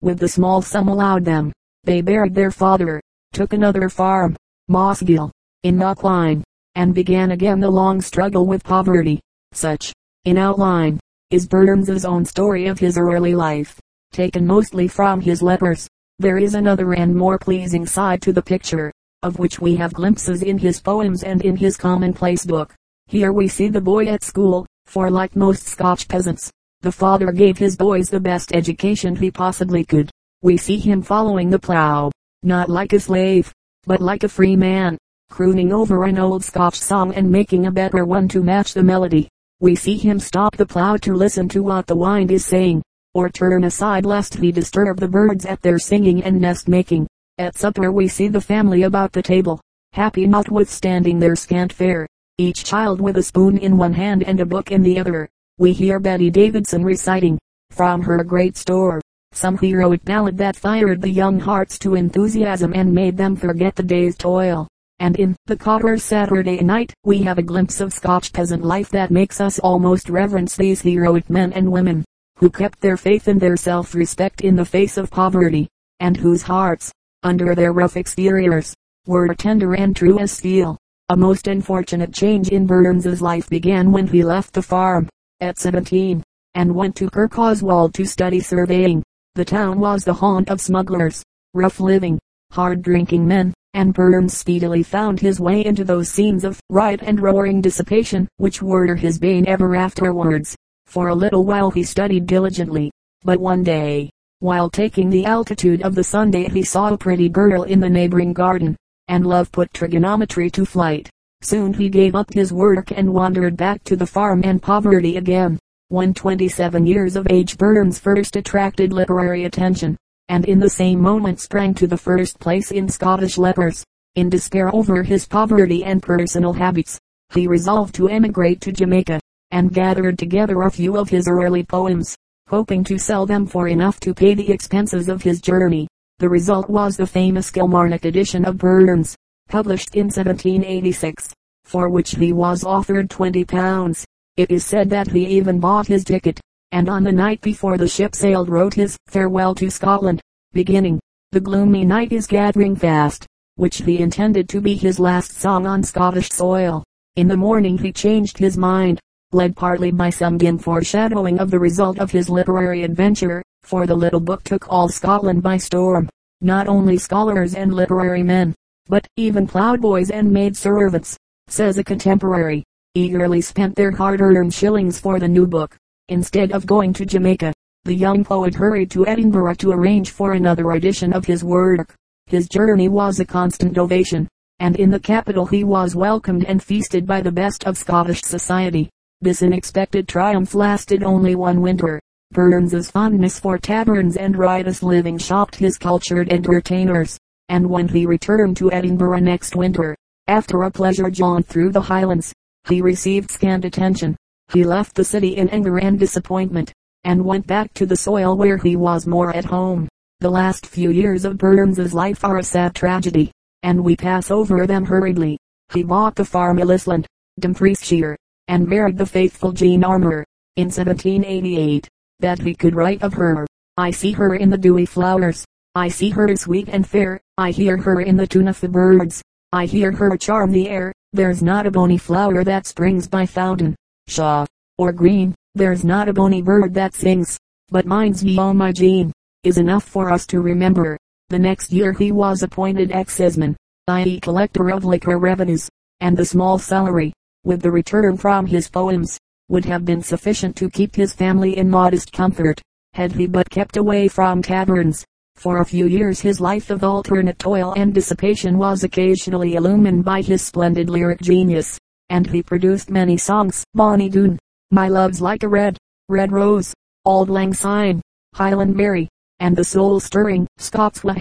With 0.00 0.18
the 0.18 0.26
small 0.26 0.60
sum 0.60 0.88
allowed 0.88 1.24
them, 1.24 1.52
they 1.84 2.00
buried 2.00 2.34
their 2.34 2.50
father, 2.50 3.00
took 3.32 3.52
another 3.52 3.88
farm, 3.88 4.34
Mossgiel, 4.68 5.30
in 5.62 5.76
Mauchline, 5.76 6.42
and 6.74 6.92
began 6.92 7.30
again 7.30 7.60
the 7.60 7.70
long 7.70 8.00
struggle 8.00 8.46
with 8.46 8.64
poverty. 8.64 9.20
Such, 9.52 9.92
in 10.24 10.36
outline, 10.36 10.98
is 11.30 11.46
Burns's 11.46 12.04
own 12.04 12.24
story 12.24 12.66
of 12.66 12.80
his 12.80 12.98
early 12.98 13.36
life, 13.36 13.78
taken 14.10 14.44
mostly 14.44 14.88
from 14.88 15.20
his 15.20 15.40
letters. 15.40 15.86
There 16.20 16.38
is 16.38 16.54
another 16.54 16.94
and 16.94 17.14
more 17.14 17.38
pleasing 17.38 17.86
side 17.86 18.20
to 18.22 18.32
the 18.32 18.42
picture, 18.42 18.92
of 19.22 19.38
which 19.38 19.60
we 19.60 19.76
have 19.76 19.92
glimpses 19.92 20.42
in 20.42 20.58
his 20.58 20.80
poems 20.80 21.22
and 21.22 21.42
in 21.42 21.54
his 21.54 21.76
commonplace 21.76 22.44
book. 22.44 22.74
Here 23.06 23.32
we 23.32 23.46
see 23.46 23.68
the 23.68 23.80
boy 23.80 24.06
at 24.06 24.24
school, 24.24 24.66
for 24.86 25.12
like 25.12 25.36
most 25.36 25.68
Scotch 25.68 26.08
peasants, 26.08 26.50
the 26.80 26.90
father 26.90 27.30
gave 27.30 27.56
his 27.56 27.76
boys 27.76 28.10
the 28.10 28.18
best 28.18 28.52
education 28.52 29.14
he 29.14 29.30
possibly 29.30 29.84
could. 29.84 30.10
We 30.42 30.56
see 30.56 30.78
him 30.78 31.02
following 31.02 31.50
the 31.50 31.58
plow, 31.60 32.10
not 32.42 32.68
like 32.68 32.92
a 32.94 32.98
slave, 32.98 33.52
but 33.86 34.00
like 34.00 34.24
a 34.24 34.28
free 34.28 34.56
man, 34.56 34.98
crooning 35.30 35.72
over 35.72 36.02
an 36.02 36.18
old 36.18 36.42
Scotch 36.42 36.80
song 36.80 37.14
and 37.14 37.30
making 37.30 37.66
a 37.66 37.70
better 37.70 38.04
one 38.04 38.26
to 38.30 38.42
match 38.42 38.74
the 38.74 38.82
melody. 38.82 39.28
We 39.60 39.76
see 39.76 39.96
him 39.96 40.18
stop 40.18 40.56
the 40.56 40.66
plow 40.66 40.96
to 40.96 41.14
listen 41.14 41.48
to 41.50 41.62
what 41.62 41.86
the 41.86 41.94
wind 41.94 42.32
is 42.32 42.44
saying, 42.44 42.82
or 43.18 43.28
turn 43.28 43.64
aside 43.64 44.06
lest 44.06 44.38
we 44.38 44.52
disturb 44.52 45.00
the 45.00 45.08
birds 45.08 45.44
at 45.44 45.60
their 45.60 45.76
singing 45.76 46.22
and 46.22 46.40
nest 46.40 46.68
making. 46.68 47.04
At 47.36 47.58
supper 47.58 47.90
we 47.90 48.06
see 48.06 48.28
the 48.28 48.40
family 48.40 48.84
about 48.84 49.10
the 49.10 49.22
table, 49.22 49.60
happy 49.92 50.24
notwithstanding 50.24 51.18
their 51.18 51.34
scant 51.34 51.72
fare, 51.72 52.06
each 52.38 52.62
child 52.62 53.00
with 53.00 53.16
a 53.16 53.22
spoon 53.24 53.58
in 53.58 53.76
one 53.76 53.92
hand 53.92 54.22
and 54.22 54.38
a 54.38 54.46
book 54.46 54.70
in 54.70 54.82
the 54.82 55.00
other. 55.00 55.28
We 55.58 55.72
hear 55.72 55.98
Betty 55.98 56.30
Davidson 56.30 56.84
reciting, 56.84 57.40
from 57.72 58.02
her 58.02 58.22
great 58.22 58.56
store, 58.56 59.00
some 59.32 59.58
heroic 59.58 60.04
ballad 60.04 60.38
that 60.38 60.54
fired 60.54 61.02
the 61.02 61.10
young 61.10 61.40
hearts 61.40 61.76
to 61.80 61.96
enthusiasm 61.96 62.72
and 62.72 62.94
made 62.94 63.16
them 63.16 63.34
forget 63.34 63.74
the 63.74 63.82
day's 63.82 64.16
toil. 64.16 64.68
And 65.00 65.16
in 65.16 65.34
The 65.46 65.56
Cotter's 65.56 66.04
Saturday 66.04 66.62
Night, 66.62 66.94
we 67.04 67.22
have 67.22 67.38
a 67.38 67.42
glimpse 67.42 67.80
of 67.80 67.92
Scotch 67.92 68.32
peasant 68.32 68.64
life 68.64 68.90
that 68.90 69.10
makes 69.10 69.40
us 69.40 69.58
almost 69.58 70.08
reverence 70.08 70.56
these 70.56 70.82
heroic 70.82 71.28
men 71.28 71.52
and 71.52 71.72
women 71.72 72.04
who 72.38 72.48
kept 72.48 72.80
their 72.80 72.96
faith 72.96 73.26
and 73.26 73.40
their 73.40 73.56
self-respect 73.56 74.42
in 74.42 74.54
the 74.54 74.64
face 74.64 74.96
of 74.96 75.10
poverty, 75.10 75.68
and 76.00 76.16
whose 76.16 76.42
hearts, 76.42 76.92
under 77.22 77.54
their 77.54 77.72
rough 77.72 77.96
exteriors, 77.96 78.74
were 79.06 79.34
tender 79.34 79.74
and 79.74 79.96
true 79.96 80.18
as 80.18 80.30
steel. 80.30 80.78
A 81.08 81.16
most 81.16 81.48
unfortunate 81.48 82.12
change 82.12 82.50
in 82.50 82.66
Burns's 82.66 83.20
life 83.20 83.48
began 83.48 83.90
when 83.90 84.06
he 84.06 84.22
left 84.22 84.52
the 84.52 84.62
farm, 84.62 85.08
at 85.40 85.58
17, 85.58 86.22
and 86.54 86.74
went 86.74 86.94
to 86.96 87.10
Kirkoswald 87.10 87.92
to 87.94 88.04
study 88.04 88.40
surveying. 88.40 89.02
The 89.34 89.44
town 89.44 89.80
was 89.80 90.04
the 90.04 90.14
haunt 90.14 90.50
of 90.50 90.60
smugglers, 90.60 91.24
rough 91.54 91.80
living, 91.80 92.18
hard 92.52 92.82
drinking 92.82 93.26
men, 93.26 93.52
and 93.74 93.94
Burns 93.94 94.36
speedily 94.36 94.82
found 94.82 95.18
his 95.18 95.40
way 95.40 95.64
into 95.64 95.84
those 95.84 96.10
scenes 96.10 96.44
of 96.44 96.60
riot 96.70 97.00
and 97.02 97.20
roaring 97.20 97.60
dissipation 97.60 98.28
which 98.36 98.62
were 98.62 98.94
his 98.94 99.18
bane 99.18 99.46
ever 99.48 99.74
afterwards. 99.74 100.56
For 100.88 101.08
a 101.08 101.14
little 101.14 101.44
while 101.44 101.70
he 101.70 101.82
studied 101.82 102.26
diligently, 102.26 102.90
but 103.22 103.38
one 103.38 103.62
day, 103.62 104.08
while 104.40 104.70
taking 104.70 105.10
the 105.10 105.26
altitude 105.26 105.82
of 105.82 105.94
the 105.94 106.02
Sunday 106.02 106.48
he 106.48 106.62
saw 106.62 106.88
a 106.88 106.96
pretty 106.96 107.28
girl 107.28 107.64
in 107.64 107.78
the 107.78 107.90
neighboring 107.90 108.32
garden, 108.32 108.74
and 109.06 109.26
love 109.26 109.52
put 109.52 109.74
trigonometry 109.74 110.48
to 110.48 110.64
flight. 110.64 111.10
Soon 111.42 111.74
he 111.74 111.90
gave 111.90 112.14
up 112.14 112.32
his 112.32 112.54
work 112.54 112.90
and 112.90 113.12
wandered 113.12 113.54
back 113.54 113.84
to 113.84 113.96
the 113.96 114.06
farm 114.06 114.40
and 114.44 114.62
poverty 114.62 115.18
again. 115.18 115.58
When 115.88 116.14
27 116.14 116.86
years 116.86 117.16
of 117.16 117.26
age 117.28 117.58
Burns 117.58 117.98
first 117.98 118.34
attracted 118.34 118.90
literary 118.90 119.44
attention, 119.44 119.94
and 120.30 120.46
in 120.46 120.58
the 120.58 120.70
same 120.70 121.02
moment 121.02 121.38
sprang 121.38 121.74
to 121.74 121.86
the 121.86 121.98
first 121.98 122.40
place 122.40 122.70
in 122.70 122.88
Scottish 122.88 123.36
letters. 123.36 123.84
In 124.14 124.30
despair 124.30 124.74
over 124.74 125.02
his 125.02 125.26
poverty 125.26 125.84
and 125.84 126.02
personal 126.02 126.54
habits, 126.54 126.98
he 127.34 127.46
resolved 127.46 127.94
to 127.96 128.08
emigrate 128.08 128.62
to 128.62 128.72
Jamaica 128.72 129.20
and 129.50 129.72
gathered 129.72 130.18
together 130.18 130.62
a 130.62 130.70
few 130.70 130.96
of 130.96 131.08
his 131.08 131.28
early 131.28 131.62
poems, 131.62 132.16
hoping 132.48 132.84
to 132.84 132.98
sell 132.98 133.26
them 133.26 133.46
for 133.46 133.68
enough 133.68 134.00
to 134.00 134.14
pay 134.14 134.34
the 134.34 134.50
expenses 134.50 135.08
of 135.08 135.22
his 135.22 135.40
journey. 135.40 135.86
The 136.18 136.28
result 136.28 136.68
was 136.68 136.96
the 136.96 137.06
famous 137.06 137.50
Kilmarnock 137.50 138.04
edition 138.04 138.44
of 138.44 138.58
Burns, 138.58 139.16
published 139.48 139.94
in 139.94 140.06
1786, 140.06 141.32
for 141.64 141.88
which 141.88 142.16
he 142.16 142.32
was 142.32 142.64
offered 142.64 143.10
20 143.10 143.44
pounds. 143.44 144.04
It 144.36 144.50
is 144.50 144.64
said 144.64 144.90
that 144.90 145.10
he 145.10 145.26
even 145.26 145.60
bought 145.60 145.86
his 145.86 146.04
ticket, 146.04 146.40
and 146.72 146.88
on 146.88 147.04
the 147.04 147.12
night 147.12 147.40
before 147.40 147.78
the 147.78 147.88
ship 147.88 148.14
sailed 148.14 148.48
wrote 148.48 148.74
his 148.74 148.96
Farewell 149.06 149.54
to 149.56 149.70
Scotland, 149.70 150.20
beginning, 150.52 151.00
The 151.32 151.40
gloomy 151.40 151.84
night 151.84 152.12
is 152.12 152.26
gathering 152.26 152.76
fast, 152.76 153.26
which 153.56 153.78
he 153.78 153.98
intended 153.98 154.48
to 154.50 154.60
be 154.60 154.74
his 154.74 154.98
last 154.98 155.32
song 155.32 155.66
on 155.66 155.82
Scottish 155.82 156.30
soil. 156.30 156.84
In 157.16 157.26
the 157.26 157.36
morning 157.36 157.78
he 157.78 157.92
changed 157.92 158.38
his 158.38 158.56
mind, 158.56 159.00
led 159.32 159.54
partly 159.54 159.90
by 159.90 160.08
some 160.08 160.38
dim 160.38 160.58
foreshadowing 160.58 161.38
of 161.38 161.50
the 161.50 161.58
result 161.58 161.98
of 161.98 162.10
his 162.10 162.30
literary 162.30 162.82
adventure, 162.82 163.42
for 163.62 163.86
the 163.86 163.94
little 163.94 164.20
book 164.20 164.42
took 164.42 164.70
all 164.72 164.88
Scotland 164.88 165.42
by 165.42 165.56
storm. 165.56 166.08
Not 166.40 166.68
only 166.68 166.96
scholars 166.96 167.54
and 167.54 167.74
literary 167.74 168.22
men, 168.22 168.54
but 168.86 169.06
even 169.16 169.46
ploughboys 169.46 170.10
and 170.10 170.32
maid 170.32 170.56
servants, 170.56 171.16
says 171.48 171.76
a 171.76 171.84
contemporary, 171.84 172.64
eagerly 172.94 173.42
spent 173.42 173.74
their 173.76 173.90
hard-earned 173.90 174.54
shillings 174.54 174.98
for 174.98 175.18
the 175.18 175.28
new 175.28 175.46
book. 175.46 175.76
Instead 176.08 176.52
of 176.52 176.64
going 176.64 176.94
to 176.94 177.04
Jamaica, 177.04 177.52
the 177.84 177.94
young 177.94 178.24
poet 178.24 178.54
hurried 178.54 178.90
to 178.92 179.06
Edinburgh 179.06 179.54
to 179.54 179.72
arrange 179.72 180.10
for 180.10 180.32
another 180.32 180.70
edition 180.72 181.12
of 181.12 181.26
his 181.26 181.44
work. 181.44 181.94
His 182.26 182.48
journey 182.48 182.88
was 182.88 183.20
a 183.20 183.26
constant 183.26 183.76
ovation, 183.76 184.26
and 184.58 184.76
in 184.76 184.90
the 184.90 185.00
capital 185.00 185.44
he 185.44 185.64
was 185.64 185.94
welcomed 185.94 186.44
and 186.44 186.62
feasted 186.62 187.06
by 187.06 187.20
the 187.20 187.32
best 187.32 187.64
of 187.64 187.76
Scottish 187.76 188.22
society. 188.22 188.88
This 189.20 189.42
unexpected 189.42 190.06
triumph 190.06 190.54
lasted 190.54 191.02
only 191.02 191.34
one 191.34 191.60
winter. 191.60 191.98
Burns's 192.30 192.88
fondness 192.88 193.40
for 193.40 193.58
taverns 193.58 194.16
and 194.16 194.36
riotous 194.36 194.80
living 194.80 195.18
shocked 195.18 195.56
his 195.56 195.76
cultured 195.76 196.32
entertainers, 196.32 197.18
and 197.48 197.68
when 197.68 197.88
he 197.88 198.06
returned 198.06 198.56
to 198.58 198.70
Edinburgh 198.70 199.18
next 199.18 199.56
winter, 199.56 199.96
after 200.28 200.62
a 200.62 200.70
pleasure 200.70 201.10
jaunt 201.10 201.48
through 201.48 201.72
the 201.72 201.80
Highlands, 201.80 202.32
he 202.68 202.80
received 202.80 203.32
scant 203.32 203.64
attention. 203.64 204.16
He 204.52 204.62
left 204.62 204.94
the 204.94 205.04
city 205.04 205.36
in 205.36 205.48
anger 205.48 205.78
and 205.78 205.98
disappointment, 205.98 206.72
and 207.02 207.24
went 207.24 207.46
back 207.46 207.74
to 207.74 207.86
the 207.86 207.96
soil 207.96 208.36
where 208.36 208.58
he 208.58 208.76
was 208.76 209.04
more 209.04 209.34
at 209.34 209.46
home. 209.46 209.88
The 210.20 210.30
last 210.30 210.64
few 210.64 210.90
years 210.90 211.24
of 211.24 211.38
Burns's 211.38 211.92
life 211.92 212.24
are 212.24 212.38
a 212.38 212.44
sad 212.44 212.72
tragedy, 212.76 213.32
and 213.64 213.82
we 213.82 213.96
pass 213.96 214.30
over 214.30 214.64
them 214.64 214.84
hurriedly. 214.84 215.38
He 215.72 215.82
bought 215.82 216.14
the 216.14 216.24
farm 216.24 216.58
Ellisland, 216.58 217.06
Dumfriesshire, 217.40 218.14
and 218.48 218.66
married 218.66 218.98
the 218.98 219.06
faithful 219.06 219.52
Jean 219.52 219.84
Armour, 219.84 220.24
in 220.56 220.66
1788, 220.66 221.86
that 222.20 222.40
he 222.40 222.54
could 222.54 222.74
write 222.74 223.02
of 223.02 223.12
her. 223.14 223.46
I 223.76 223.92
see 223.92 224.12
her 224.12 224.34
in 224.34 224.50
the 224.50 224.58
dewy 224.58 224.86
flowers. 224.86 225.44
I 225.74 225.88
see 225.88 226.10
her 226.10 226.34
sweet 226.34 226.68
and 226.68 226.84
fair, 226.84 227.20
I 227.36 227.52
hear 227.52 227.76
her 227.76 228.00
in 228.00 228.16
the 228.16 228.26
tune 228.26 228.48
of 228.48 228.60
the 228.60 228.68
birds. 228.68 229.22
I 229.52 229.66
hear 229.66 229.92
her 229.92 230.16
charm 230.16 230.50
the 230.50 230.68
air. 230.68 230.92
There's 231.12 231.42
not 231.42 231.66
a 231.66 231.70
bony 231.70 231.98
flower 231.98 232.42
that 232.42 232.66
springs 232.66 233.06
by 233.06 233.26
fountain, 233.26 233.76
shaw, 234.08 234.46
or 234.76 234.92
green. 234.92 235.34
There's 235.54 235.84
not 235.84 236.08
a 236.08 236.12
bony 236.12 236.42
bird 236.42 236.74
that 236.74 236.94
sings. 236.94 237.38
But 237.68 237.86
mine's 237.86 238.24
me 238.24 238.38
oh 238.38 238.52
my 238.52 238.72
Jean, 238.72 239.12
is 239.44 239.58
enough 239.58 239.84
for 239.84 240.10
us 240.10 240.26
to 240.28 240.40
remember. 240.40 240.98
The 241.28 241.38
next 241.38 241.72
year 241.72 241.92
he 241.92 242.10
was 242.10 242.42
appointed 242.42 242.90
exciseman, 242.90 243.56
i.e. 243.88 244.20
collector 244.20 244.70
of 244.70 244.84
liquor 244.84 245.18
revenues, 245.18 245.68
and 246.00 246.16
the 246.16 246.24
small 246.24 246.58
salary, 246.58 247.12
with 247.48 247.62
the 247.62 247.70
return 247.70 248.14
from 248.14 248.44
his 248.44 248.68
poems, 248.68 249.18
would 249.48 249.64
have 249.64 249.82
been 249.82 250.02
sufficient 250.02 250.54
to 250.54 250.68
keep 250.68 250.94
his 250.94 251.14
family 251.14 251.56
in 251.56 251.70
modest 251.70 252.12
comfort, 252.12 252.60
had 252.92 253.10
he 253.10 253.26
but 253.26 253.48
kept 253.48 253.78
away 253.78 254.06
from 254.06 254.42
taverns. 254.42 255.02
For 255.36 255.62
a 255.62 255.64
few 255.64 255.86
years 255.86 256.20
his 256.20 256.42
life 256.42 256.68
of 256.68 256.84
alternate 256.84 257.38
toil 257.38 257.72
and 257.74 257.94
dissipation 257.94 258.58
was 258.58 258.84
occasionally 258.84 259.54
illumined 259.54 260.04
by 260.04 260.20
his 260.20 260.42
splendid 260.42 260.90
lyric 260.90 261.22
genius, 261.22 261.78
and 262.10 262.26
he 262.26 262.42
produced 262.42 262.90
many 262.90 263.16
songs. 263.16 263.64
Bonnie 263.72 264.10
Doon, 264.10 264.38
My 264.70 264.88
Love's 264.88 265.22
Like 265.22 265.42
a 265.42 265.48
Red, 265.48 265.78
Red 266.10 266.32
Rose, 266.32 266.74
Auld 267.06 267.30
Lang 267.30 267.54
Syne, 267.54 268.02
Highland 268.34 268.76
Mary, 268.76 269.08
and 269.40 269.56
the 269.56 269.64
soul-stirring 269.64 270.46
Scots 270.58 271.02
Wha 271.02 271.14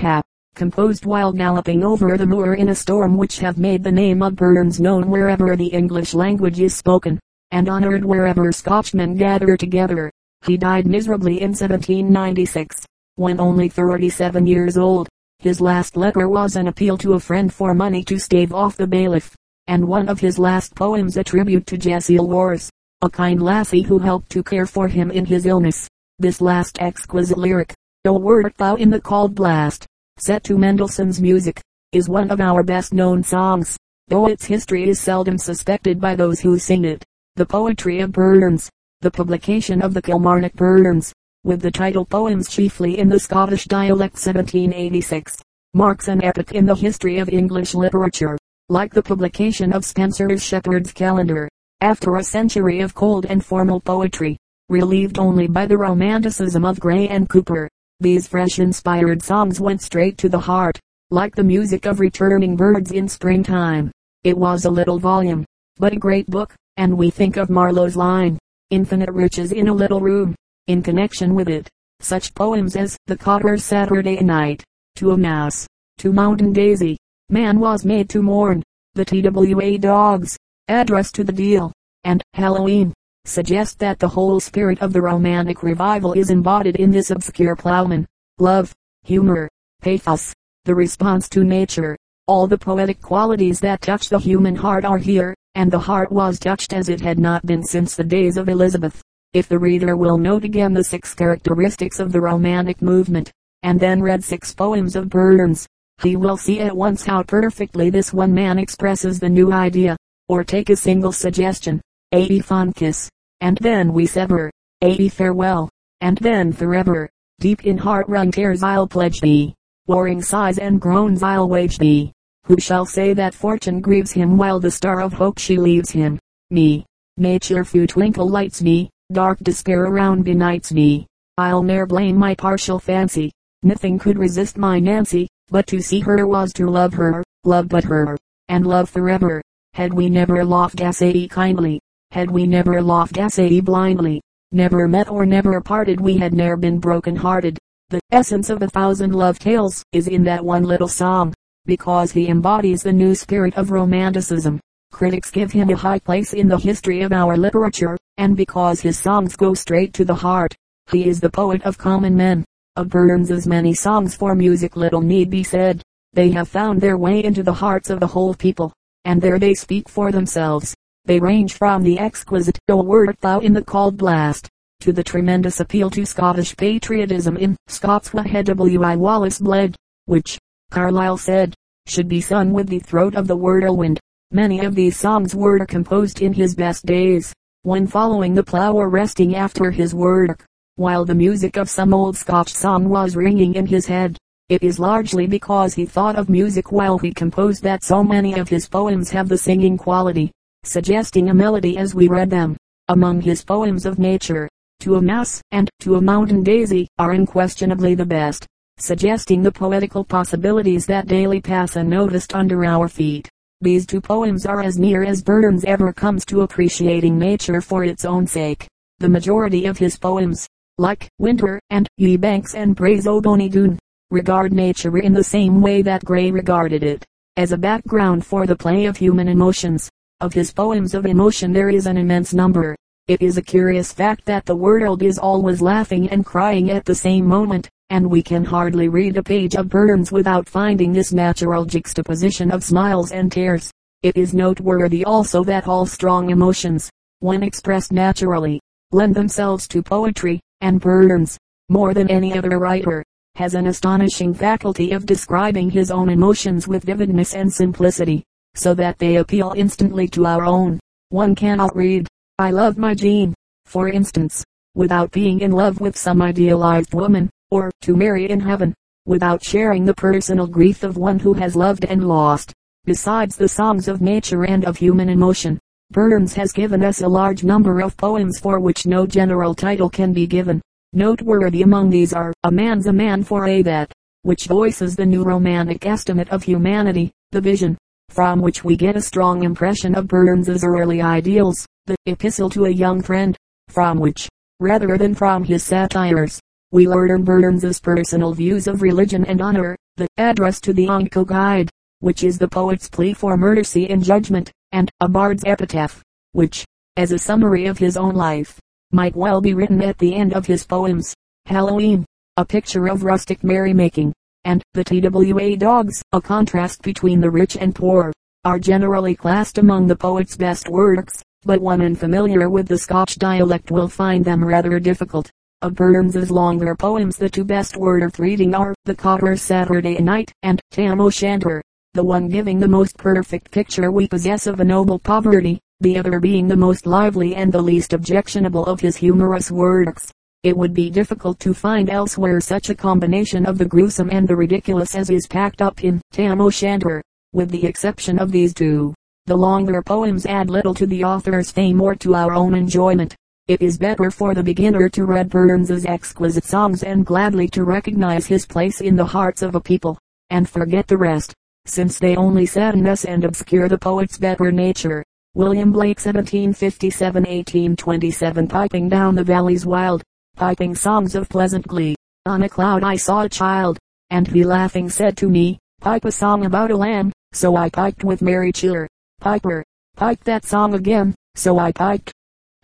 composed 0.58 1.06
while 1.06 1.32
galloping 1.32 1.84
over 1.84 2.18
the 2.18 2.26
moor 2.26 2.56
in 2.56 2.70
a 2.70 2.76
storm 2.76 3.16
which 3.16 3.38
have 3.38 3.60
made 3.60 3.84
the 3.84 3.92
name 3.92 4.24
of 4.24 4.36
Burns 4.36 4.80
known 4.80 5.10
wherever 5.10 5.56
the 5.56 5.68
English 5.68 6.16
language 6.16 6.60
is 6.60 6.76
spoken, 6.76 7.20
and 7.52 7.70
honored 7.70 8.04
wherever 8.04 8.52
Scotchmen 8.52 9.16
gather 9.16 9.56
together. 9.56 10.12
He 10.46 10.58
died 10.58 10.88
miserably 10.88 11.42
in 11.42 11.52
1796 11.52 12.86
when 13.18 13.40
only 13.40 13.68
37 13.68 14.46
years 14.46 14.78
old. 14.78 15.08
His 15.40 15.60
last 15.60 15.98
letter 15.98 16.28
was 16.28 16.56
an 16.56 16.68
appeal 16.68 16.98
to 17.00 17.14
a 17.14 17.20
friend 17.20 17.54
for 17.54 17.74
money 17.74 18.04
to 18.06 18.20
stave 18.20 18.54
off 18.54 18.78
the 18.78 18.88
bailiff, 18.88 19.36
and 19.68 19.88
one 19.88 20.10
of 20.10 20.20
his 20.20 20.40
last 20.40 20.76
poems 20.76 21.18
a 21.18 21.24
tribute 21.24 21.66
to 21.68 21.78
Jessie 21.78 22.18
Lewars, 22.18 22.70
a 23.02 23.10
kind 23.10 23.42
lassie 23.42 23.82
who 23.82 24.00
helped 24.00 24.32
to 24.32 24.44
care 24.44 24.66
for 24.66 24.88
him 24.88 25.12
in 25.12 25.26
his 25.26 25.46
illness. 25.46 25.88
This 26.20 26.42
last 26.42 26.80
exquisite 26.80 27.38
lyric, 27.38 27.74
O 28.06 28.18
wert 28.18 28.56
thou 28.58 28.76
in 28.76 28.90
the 28.90 29.02
cold 29.02 29.36
blast, 29.36 29.86
set 30.20 30.44
to 30.44 30.58
Mendelssohn's 30.58 31.22
music, 31.22 31.62
is 31.92 32.10
one 32.10 32.32
of 32.32 32.42
our 32.42 32.64
best 32.64 32.94
known 32.94 33.24
songs, 33.24 33.78
though 34.08 34.28
its 34.28 34.46
history 34.46 34.90
is 34.90 35.00
seldom 35.00 35.38
suspected 35.38 36.02
by 36.02 36.16
those 36.16 36.40
who 36.40 36.58
sing 36.58 36.86
it. 36.86 37.04
The 37.36 37.46
poetry 37.46 38.00
of 38.00 38.12
Burns, 38.12 38.70
the 39.02 39.12
publication 39.12 39.82
of 39.82 39.94
the 39.94 40.02
Kilmarnock 40.02 40.54
Burns, 40.54 41.14
with 41.44 41.62
the 41.62 41.72
title 41.72 42.04
Poems 42.04 42.50
chiefly 42.50 42.98
in 42.98 43.10
the 43.10 43.20
Scottish 43.20 43.66
dialect 43.66 44.16
1786, 44.16 45.38
marks 45.74 46.08
an 46.08 46.24
epoch 46.24 46.52
in 46.54 46.66
the 46.66 46.76
history 46.76 47.20
of 47.20 47.30
English 47.30 47.76
literature, 47.76 48.38
like 48.70 48.94
the 48.94 49.04
publication 49.04 49.72
of 49.72 49.84
Spenser's 49.84 50.44
Shepherd's 50.44 50.92
Calendar, 50.92 51.48
after 51.82 52.16
a 52.16 52.24
century 52.24 52.82
of 52.82 52.96
cold 52.96 53.28
and 53.28 53.46
formal 53.46 53.80
poetry, 53.80 54.36
relieved 54.70 55.20
only 55.20 55.48
by 55.48 55.68
the 55.68 55.78
romanticism 55.78 56.66
of 56.66 56.80
Gray 56.80 57.08
and 57.08 57.30
Cowper. 57.30 57.70
These 58.00 58.28
fresh 58.28 58.60
inspired 58.60 59.24
songs 59.24 59.60
went 59.60 59.82
straight 59.82 60.20
to 60.20 60.30
the 60.30 60.40
heart, 60.40 60.80
like 61.10 61.36
the 61.36 61.44
music 61.44 61.88
of 61.88 62.00
returning 62.00 62.56
birds 62.56 62.92
in 62.92 63.08
springtime. 63.08 63.92
It 64.24 64.38
was 64.38 64.66
a 64.66 64.70
little 64.70 65.00
volume, 65.00 65.46
but 65.78 65.94
a 65.94 65.98
great 65.98 66.28
book, 66.28 66.54
and 66.76 66.96
we 66.96 67.10
think 67.10 67.38
of 67.38 67.50
Marlowe's 67.50 67.96
line, 67.96 68.38
infinite 68.70 69.10
riches 69.10 69.52
in 69.52 69.68
a 69.68 69.74
little 69.74 70.00
room, 70.00 70.36
in 70.68 70.84
connection 70.84 71.34
with 71.34 71.50
it. 71.50 71.68
Such 72.00 72.36
poems 72.36 72.76
as 72.76 72.96
The 73.08 73.18
Cotter's 73.18 73.64
Saturday 73.64 74.22
Night, 74.22 74.64
To 74.98 75.12
a 75.12 75.18
Mouse, 75.18 75.66
To 75.98 76.14
Mountain 76.14 76.54
Daisy, 76.54 76.98
Man 77.30 77.60
Was 77.60 77.84
Made 77.84 78.10
to 78.10 78.22
Mourn, 78.22 78.62
The 78.94 79.06
TWA 79.06 79.80
Dogs, 79.80 80.38
Address 80.68 81.12
to 81.14 81.24
the 81.24 81.32
Deil, 81.32 81.74
and 82.04 82.22
Halloween, 82.36 82.94
suggest 83.28 83.80
that 83.80 84.00
the 84.00 84.08
whole 84.08 84.40
spirit 84.40 84.82
of 84.82 84.94
the 84.94 85.02
romantic 85.02 85.62
revival 85.64 86.14
is 86.14 86.30
embodied 86.30 86.78
in 86.78 86.92
this 86.92 87.12
obscure 87.12 87.56
plowman. 87.56 88.06
Love, 88.40 88.74
humor, 89.04 89.50
pathos, 89.82 90.34
the 90.66 90.74
response 90.74 91.30
to 91.30 91.44
nature, 91.44 91.98
all 92.28 92.48
the 92.48 92.58
poetic 92.58 93.02
qualities 93.02 93.60
that 93.60 93.82
touch 93.82 94.10
the 94.10 94.20
human 94.20 94.56
heart 94.56 94.86
are 94.86 94.98
here, 94.98 95.34
and 95.56 95.72
the 95.72 95.80
heart 95.80 96.12
was 96.12 96.40
touched 96.40 96.74
as 96.74 96.90
it 96.90 97.02
had 97.02 97.18
not 97.18 97.46
been 97.46 97.64
since 97.64 97.96
the 97.96 98.04
days 98.04 98.38
of 98.38 98.50
Elizabeth. 98.50 99.02
If 99.34 99.48
the 99.48 99.60
reader 99.60 99.96
will 99.96 100.18
note 100.18 100.44
again 100.44 100.74
the 100.74 100.84
six 100.84 101.14
characteristics 101.14 102.00
of 102.00 102.12
the 102.12 102.22
romantic 102.22 102.82
movement, 102.82 103.32
and 103.64 103.80
then 103.80 104.02
read 104.02 104.24
six 104.24 104.54
poems 104.54 104.96
of 104.96 105.10
Burns, 105.10 105.68
he 106.02 106.16
will 106.16 106.38
see 106.38 106.60
at 106.60 106.76
once 106.76 107.06
how 107.06 107.24
perfectly 107.24 107.90
this 107.90 108.14
one 108.14 108.34
man 108.34 108.60
expresses 108.60 109.20
the 109.20 109.30
new 109.30 109.52
idea, 109.52 109.98
or 110.30 110.44
take 110.44 110.70
a 110.70 110.76
single 110.76 111.12
suggestion, 111.12 111.82
a 112.12 112.40
fond 112.40 112.76
kiss, 112.76 113.10
and 113.42 113.58
then 113.60 113.94
we 113.94 114.06
sever, 114.06 114.52
a 114.82 115.10
farewell, 115.10 115.70
and 116.02 116.18
then 116.18 116.52
forever, 116.52 117.10
deep 117.40 117.66
in 117.66 117.78
heart-wrung 117.78 118.32
tears 118.32 118.64
I'll 118.64 118.88
pledge 118.88 119.20
thee, 119.20 119.54
warring 119.88 120.22
sighs 120.22 120.58
and 120.58 120.82
groans 120.82 121.24
I'll 121.24 121.50
wage 121.50 121.78
thee. 121.78 122.12
Who 122.46 122.60
shall 122.60 122.86
say 122.86 123.14
that 123.14 123.34
fortune 123.34 123.82
grieves 123.82 124.12
him 124.12 124.38
while 124.38 124.60
the 124.60 124.72
star 124.72 125.02
of 125.02 125.14
hope 125.14 125.38
she 125.38 125.58
leaves 125.58 125.92
him? 125.92 126.20
Me. 126.50 126.86
Nature 127.18 127.66
few 127.66 127.88
twinkle 127.88 128.30
lights 128.30 128.62
me, 128.62 128.90
Dark 129.14 129.40
despair 129.40 129.86
around 129.86 130.26
benights 130.26 130.74
me. 130.74 131.08
I'll 131.38 131.64
ne'er 131.64 131.86
blame 131.86 132.18
my 132.18 132.36
partial 132.36 132.78
fancy. 132.78 133.32
Nothing 133.64 133.98
could 133.98 134.18
resist 134.18 134.58
my 134.58 134.82
Nancy, 134.82 135.30
but 135.48 135.66
to 135.68 135.82
see 135.82 136.02
her 136.02 136.28
was 136.28 136.52
to 136.54 136.70
love 136.70 136.94
her, 136.96 137.24
love 137.46 137.70
but 137.70 137.86
her, 137.86 138.18
and 138.50 138.68
love 138.68 138.90
forever. 138.90 139.42
Had 139.72 139.94
we 139.94 140.10
never 140.10 140.44
loved 140.44 140.76
Gassetti 140.76 141.30
kindly, 141.30 141.80
had 142.12 142.32
we 142.32 142.48
never 142.48 142.82
loved 142.82 143.14
Gassetti 143.14 143.64
blindly, 143.64 144.22
never 144.52 144.88
met 144.88 145.10
or 145.10 145.26
never 145.26 145.60
parted 145.62 146.00
we 146.00 146.18
had 146.18 146.34
ne'er 146.34 146.58
been 146.58 146.80
broken 146.80 147.16
hearted. 147.16 147.58
The 147.90 148.00
essence 148.12 148.50
of 148.50 148.62
a 148.62 148.70
thousand 148.70 149.14
love 149.14 149.40
tales 149.40 149.84
is 149.92 150.08
in 150.08 150.24
that 150.24 150.44
one 150.44 150.64
little 150.64 150.88
song, 150.88 151.34
because 151.66 152.12
he 152.12 152.30
embodies 152.30 152.84
the 152.84 152.94
new 152.94 153.14
spirit 153.14 153.56
of 153.56 153.72
romanticism. 153.72 154.60
Critics 154.92 155.30
give 155.30 155.52
him 155.52 155.70
a 155.70 155.76
high 155.76 156.00
place 156.00 156.34
in 156.34 156.48
the 156.48 156.58
history 156.58 157.02
of 157.02 157.12
our 157.12 157.38
literature, 157.38 157.98
and 158.18 158.36
because 158.36 158.80
his 158.80 158.98
songs 158.98 159.36
go 159.36 159.54
straight 159.54 159.94
to 159.94 160.06
the 160.06 160.16
heart, 160.16 160.56
he 160.92 161.08
is 161.08 161.20
the 161.20 161.30
poet 161.30 161.62
of 161.64 161.78
common 161.78 162.16
men. 162.16 162.46
Of 162.78 162.90
Burns's 162.90 163.48
many 163.48 163.74
songs 163.74 164.16
for 164.16 164.34
music 164.34 164.76
little 164.76 165.02
need 165.02 165.30
be 165.30 165.44
said. 165.44 165.82
They 166.14 166.32
have 166.32 166.48
found 166.48 166.80
their 166.80 166.98
way 166.98 167.24
into 167.24 167.44
the 167.44 167.54
hearts 167.54 167.90
of 167.90 168.00
the 168.00 168.08
whole 168.08 168.34
people, 168.34 168.72
and 169.04 169.22
there 169.22 169.40
they 169.40 169.54
speak 169.54 169.90
for 169.90 170.12
themselves. 170.12 170.74
They 171.08 171.22
range 171.22 171.54
from 171.54 171.84
the 171.84 172.00
exquisite 172.00 172.60
O 172.68 172.84
wert 172.84 173.22
thou 173.22 173.40
in 173.40 173.54
the 173.54 173.64
cold 173.64 173.96
blast, 173.96 174.50
to 174.82 174.92
the 174.92 175.06
tremendous 175.06 175.62
appeal 175.62 175.90
to 175.92 176.06
Scottish 176.06 176.54
patriotism 176.58 177.38
in 177.38 177.56
Scots 177.68 178.12
Wha 178.12 178.24
W.I. 178.24 178.98
Wallace 178.98 179.40
bled, 179.40 179.74
which, 180.04 180.38
Carlyle 180.70 181.16
said, 181.16 181.54
should 181.86 182.10
be 182.10 182.20
sung 182.20 182.52
with 182.52 182.68
the 182.68 182.80
throat 182.80 183.16
of 183.16 183.26
the 183.26 183.38
whirlwind. 183.38 184.02
Many 184.32 184.66
of 184.66 184.76
these 184.76 184.98
songs 184.98 185.34
were 185.34 185.66
composed 185.66 186.22
in 186.22 186.34
his 186.34 186.54
best 186.54 186.86
days, 186.86 187.34
when 187.62 187.88
following 187.88 188.34
the 188.34 188.44
plough 188.44 188.74
or 188.74 188.90
resting 188.90 189.34
after 189.34 189.72
his 189.72 189.96
work, 189.96 190.44
while 190.76 191.06
the 191.06 191.16
music 191.16 191.56
of 191.56 191.70
some 191.70 191.94
old 191.94 192.18
Scotch 192.18 192.54
song 192.54 192.90
was 192.90 193.16
ringing 193.16 193.56
in 193.56 193.66
his 193.66 193.86
head. 193.86 194.18
It 194.50 194.62
is 194.62 194.78
largely 194.78 195.26
because 195.26 195.74
he 195.74 195.86
thought 195.86 196.18
of 196.18 196.28
music 196.28 196.74
while 196.74 196.98
he 196.98 197.14
composed 197.14 197.64
that 197.64 197.86
so 197.86 198.04
many 198.04 198.34
of 198.38 198.50
his 198.50 198.68
poems 198.68 199.10
have 199.12 199.30
the 199.30 199.38
singing 199.38 199.78
quality, 199.78 200.34
suggesting 200.68 201.30
a 201.30 201.34
melody 201.34 201.78
as 201.78 201.96
we 201.96 202.08
read 202.08 202.30
them. 202.30 202.58
Among 202.90 203.22
his 203.22 203.44
poems 203.44 203.86
of 203.86 204.00
nature, 204.00 204.48
To 204.82 204.96
a 204.96 205.02
Mouse 205.02 205.42
and 205.52 205.70
To 205.82 205.96
a 205.96 206.02
Mountain 206.02 206.44
Daisy 206.44 206.88
are 206.98 207.12
unquestionably 207.12 207.96
the 207.96 208.06
best, 208.06 208.46
suggesting 208.78 209.42
the 209.42 209.52
poetical 209.52 210.04
possibilities 210.04 210.86
that 210.86 211.08
daily 211.08 211.42
pass 211.42 211.76
unnoticed 211.76 212.36
under 212.36 212.64
our 212.64 212.88
feet. 212.88 213.28
These 213.62 213.88
two 213.88 214.02
poems 214.02 214.46
are 214.46 214.62
as 214.62 214.78
near 214.78 215.04
as 215.04 215.24
Burns 215.24 215.64
ever 215.66 215.92
comes 215.92 216.24
to 216.26 216.42
appreciating 216.42 217.18
nature 217.18 217.60
for 217.60 217.84
its 217.84 218.06
own 218.06 218.28
sake. 218.28 218.68
The 219.00 219.10
majority 219.10 219.66
of 219.66 219.78
his 219.78 219.98
poems, 219.98 220.48
like 220.78 221.10
Winter 221.18 221.60
and 221.72 221.88
Ye 221.98 222.18
Banks 222.18 222.54
and 222.54 222.76
Braes 222.76 223.06
Doon, 223.06 223.80
regard 224.12 224.54
nature 224.54 225.00
in 225.00 225.12
the 225.12 225.24
same 225.24 225.60
way 225.60 225.82
that 225.82 226.06
Gray 226.06 226.30
regarded 226.30 226.84
it, 226.84 227.04
as 227.36 227.52
a 227.52 227.58
background 227.58 228.26
for 228.26 228.46
the 228.46 228.56
play 228.56 228.86
of 228.86 228.96
human 228.96 229.28
emotions. 229.28 229.90
Of 230.20 230.34
his 230.34 230.52
poems 230.52 230.94
of 230.94 231.06
emotion 231.06 231.54
there 231.54 231.70
is 231.70 231.86
an 231.86 231.98
immense 231.98 232.34
number. 232.34 232.76
It 233.08 233.22
is 233.22 233.38
a 233.38 233.42
curious 233.42 233.94
fact 233.94 234.26
that 234.26 234.46
the 234.46 234.56
world 234.56 235.04
is 235.04 235.20
always 235.20 235.62
laughing 235.62 236.10
and 236.10 236.26
crying 236.26 236.72
at 236.72 236.86
the 236.86 236.96
same 236.96 237.26
moment 237.26 237.70
and 237.90 238.10
we 238.10 238.22
can 238.22 238.44
hardly 238.44 238.90
read 238.90 239.16
a 239.16 239.24
page 239.24 239.56
of 239.56 239.70
Burns 239.70 240.12
without 240.12 240.50
finding 240.50 240.92
this 240.92 241.14
natural 241.14 241.66
juxtaposition 241.66 242.52
of 242.52 242.64
smiles 242.64 243.12
and 243.12 243.32
tears. 243.32 243.72
It 244.04 244.18
is 244.18 244.34
noteworthy 244.34 245.06
also 245.06 245.44
that 245.46 245.68
all 245.68 245.86
strong 245.86 246.30
emotions, 246.30 246.90
when 247.20 247.44
expressed 247.44 247.94
naturally, 247.94 248.60
lend 248.92 249.16
themselves 249.16 249.68
to 249.70 249.82
poetry, 249.82 250.42
and 250.62 250.82
Burns, 250.82 251.38
more 251.70 251.94
than 251.94 252.10
any 252.10 252.38
other 252.38 252.60
writer, 252.60 253.04
has 253.36 253.54
an 253.54 253.68
astonishing 253.68 254.34
faculty 254.34 254.92
of 254.92 255.06
describing 255.06 255.70
his 255.70 255.90
own 255.90 256.10
emotions 256.10 256.68
with 256.68 256.84
vividness 256.84 257.34
and 257.34 257.52
simplicity, 257.52 258.24
so 258.58 258.74
that 258.74 258.98
they 258.98 259.18
appeal 259.18 259.54
instantly 259.56 260.08
to 260.10 260.26
our 260.26 260.46
own. 260.46 260.80
One 261.10 261.36
cannot 261.36 261.76
read, 261.76 262.08
I 262.40 262.52
love 262.52 262.78
my 262.78 262.94
Jean, 262.94 263.34
for 263.66 263.88
instance, 263.88 264.44
without 264.76 265.12
being 265.12 265.42
in 265.42 265.52
love 265.52 265.80
with 265.80 265.98
some 265.98 266.22
idealized 266.22 266.94
woman, 266.94 267.30
or 267.52 267.72
to 267.82 267.96
Mary 267.96 268.30
in 268.30 268.40
heaven, 268.40 268.74
without 269.06 269.44
sharing 269.44 269.86
the 269.86 269.94
personal 269.94 270.48
grief 270.48 270.84
of 270.84 270.98
one 270.98 271.20
who 271.20 271.34
has 271.34 271.56
loved 271.56 271.86
and 271.86 272.08
lost. 272.08 272.54
Besides 272.86 273.36
the 273.36 273.48
songs 273.48 273.88
of 273.88 274.02
nature 274.02 274.46
and 274.46 274.66
of 274.66 274.78
human 274.78 275.10
emotion, 275.10 275.60
Burns 275.92 276.34
has 276.34 276.52
given 276.52 276.84
us 276.84 277.02
a 277.02 277.08
large 277.08 277.44
number 277.44 277.80
of 277.80 277.96
poems 277.96 278.40
for 278.40 278.60
which 278.60 278.86
no 278.86 279.08
general 279.08 279.56
title 279.56 279.90
can 279.90 280.14
be 280.14 280.28
given. 280.28 280.62
Noteworthy 280.94 281.62
among 281.62 281.90
these 281.90 282.14
are 282.14 282.34
A 282.44 282.52
Man's 282.52 282.88
a 282.88 282.94
Man 282.94 283.24
for 283.24 283.48
a 283.48 283.62
That, 283.62 283.92
which 284.24 284.48
voices 284.48 284.96
the 284.96 285.06
new 285.06 285.24
romantic 285.24 285.86
estimate 285.86 286.30
of 286.30 286.44
humanity, 286.44 287.12
The 287.32 287.42
Vision, 287.42 287.78
from 288.18 288.42
which 288.42 288.64
we 288.64 288.76
get 288.76 288.96
a 288.96 289.02
strong 289.02 289.44
impression 289.44 289.94
of 289.94 290.08
Burns's 290.08 290.64
early 290.64 291.04
ideals, 291.04 291.68
The 291.86 291.96
Epistle 292.08 292.50
to 292.50 292.66
a 292.66 292.70
Young 292.70 293.00
Friend, 293.02 293.38
from 293.68 294.00
which, 294.00 294.28
rather 294.60 294.98
than 294.98 295.14
from 295.14 295.44
his 295.44 295.64
satires, 295.64 296.40
we 296.72 296.88
learn 296.88 297.24
Burns's 297.24 297.80
personal 297.80 298.34
views 298.34 298.68
of 298.68 298.82
religion 298.82 299.24
and 299.26 299.40
honor, 299.40 299.76
The 299.98 300.08
Address 300.18 300.60
to 300.62 300.74
the 300.74 300.88
Unco 300.88 301.26
Guid, 301.26 301.70
which 302.00 302.24
is 302.24 302.40
the 302.40 302.48
poet's 302.48 302.90
plea 302.90 303.14
for 303.14 303.38
mercy 303.38 303.88
and 303.88 304.04
judgment, 304.04 304.52
and 304.72 304.90
A 305.00 305.08
Bard's 305.08 305.44
Epitaph, 305.46 306.02
which, 306.32 306.66
as 306.96 307.12
a 307.12 307.20
summary 307.20 307.68
of 307.68 307.78
his 307.78 307.98
own 307.98 308.16
life, 308.16 308.60
might 308.92 309.16
well 309.16 309.42
be 309.42 309.54
written 309.54 309.84
at 309.84 310.00
the 310.00 310.16
end 310.16 310.34
of 310.34 310.48
his 310.48 310.66
poems. 310.66 311.14
Halloween, 311.46 312.04
a 312.36 312.44
picture 312.44 312.88
of 312.88 313.04
rustic 313.04 313.44
merrymaking, 313.44 314.12
and 314.48 314.64
the 314.74 314.84
TWA 314.84 315.58
dogs, 315.58 316.02
a 316.14 316.22
contrast 316.22 316.82
between 316.82 317.20
the 317.20 317.30
rich 317.30 317.58
and 317.58 317.76
poor, 317.76 318.14
are 318.46 318.58
generally 318.58 319.14
classed 319.14 319.58
among 319.58 319.88
the 319.88 319.96
poet's 319.96 320.38
best 320.38 320.70
works, 320.70 321.22
but 321.44 321.60
one 321.60 321.82
unfamiliar 321.82 322.50
with 322.50 322.66
the 322.66 322.78
Scotch 322.78 323.18
dialect 323.18 323.72
will 323.72 323.90
find 323.90 324.24
them 324.24 324.44
rather 324.44 324.80
difficult. 324.80 325.30
Of 325.62 325.76
Burns's 325.76 326.32
longer 326.32 326.76
poems 326.76 327.18
the 327.18 327.30
two 327.30 327.44
best 327.44 327.76
worth 327.76 328.20
reading 328.20 328.56
are 328.56 328.74
The 328.86 328.96
Cotter's 328.96 329.42
Saturday 329.42 329.98
Night 329.98 330.32
and 330.44 330.62
Tam 330.72 331.02
O'Shanter, 331.02 331.62
the 331.94 332.04
one 332.04 332.30
giving 332.30 332.58
the 332.58 332.70
most 332.70 332.98
perfect 332.98 333.52
picture 333.52 333.92
we 333.92 334.08
possess 334.08 334.48
of 334.48 334.62
a 334.62 334.64
noble 334.64 334.98
poverty, 334.98 335.60
the 335.82 335.98
other 335.98 336.22
being 336.22 336.48
the 336.48 336.56
most 336.56 336.86
lively 336.86 337.36
and 337.36 337.52
the 337.52 337.62
least 337.62 337.92
objectionable 337.92 338.66
of 338.66 338.80
his 338.80 338.96
humorous 338.96 339.52
works. 339.52 340.10
It 340.44 340.56
would 340.56 340.74
be 340.74 340.90
difficult 340.90 341.40
to 341.40 341.54
find 341.54 341.90
elsewhere 341.90 342.40
such 342.40 342.70
a 342.70 342.76
combination 342.76 343.46
of 343.46 343.58
the 343.58 343.66
gruesome 343.66 344.10
and 344.12 344.28
the 344.28 344.36
ridiculous 344.36 344.96
as 344.96 345.10
is 345.10 345.28
packed 345.28 345.62
up 345.62 345.84
in 345.84 346.02
Tam 346.12 346.42
O'Shanter, 346.42 347.02
with 347.34 347.50
the 347.50 347.66
exception 347.66 348.20
of 348.20 348.32
these 348.32 348.54
two. 348.54 348.94
The 349.26 349.36
longer 349.36 349.82
poems 349.82 350.26
add 350.26 350.50
little 350.50 350.74
to 350.76 350.86
the 350.86 351.04
author's 351.04 351.52
fame 351.52 351.82
or 351.82 351.96
to 351.96 352.16
our 352.16 352.34
own 352.34 352.54
enjoyment. 352.54 353.16
It 353.48 353.62
is 353.62 353.78
better 353.78 354.12
for 354.12 354.34
the 354.34 354.44
beginner 354.44 354.90
to 354.90 355.06
read 355.06 355.30
Burns's 355.30 355.86
exquisite 355.86 356.46
songs 356.46 356.84
and 356.84 357.06
gladly 357.06 357.48
to 357.50 357.64
recognize 357.64 358.28
his 358.28 358.46
place 358.46 358.80
in 358.80 358.96
the 358.96 359.06
hearts 359.06 359.42
of 359.42 359.56
a 359.56 359.60
people, 359.60 359.98
and 360.30 360.48
forget 360.48 360.88
the 360.88 360.98
rest, 360.98 361.34
since 361.66 361.98
they 361.98 362.16
only 362.16 362.46
sadden 362.46 362.86
us 362.86 363.06
and 363.06 363.24
obscure 363.24 363.68
the 363.68 363.78
poet's 363.78 364.18
better 364.18 364.52
nature. 364.52 365.04
William 365.34 365.72
Blake 365.72 366.00
1757-1827 366.00 368.50
Piping 368.50 368.88
down 368.88 369.16
the 369.16 369.24
valleys 369.24 369.66
wild, 369.66 370.04
piping 370.38 370.76
songs 370.76 371.16
of 371.16 371.28
pleasant 371.28 371.68
glee. 371.68 371.96
On 372.28 372.44
a 372.44 372.50
cloud 372.50 372.84
I 372.84 372.96
saw 372.96 373.22
a 373.22 373.30
child, 373.30 373.80
and 374.12 374.28
he 374.28 374.44
laughing 374.44 374.88
said 374.88 375.18
to 375.18 375.30
me, 375.30 375.58
pipe 375.82 376.06
a 376.06 376.12
song 376.12 376.46
about 376.46 376.70
a 376.70 376.78
lamb, 376.78 377.12
so 377.34 377.56
I 377.56 377.72
piped 377.72 378.04
with 378.04 378.22
merry 378.22 378.52
cheer. 378.52 378.88
Piper, 379.20 379.64
pipe 379.96 380.24
that 380.26 380.46
song 380.46 380.76
again, 380.76 381.16
so 381.34 381.58
I 381.58 381.72
piped. 381.72 382.12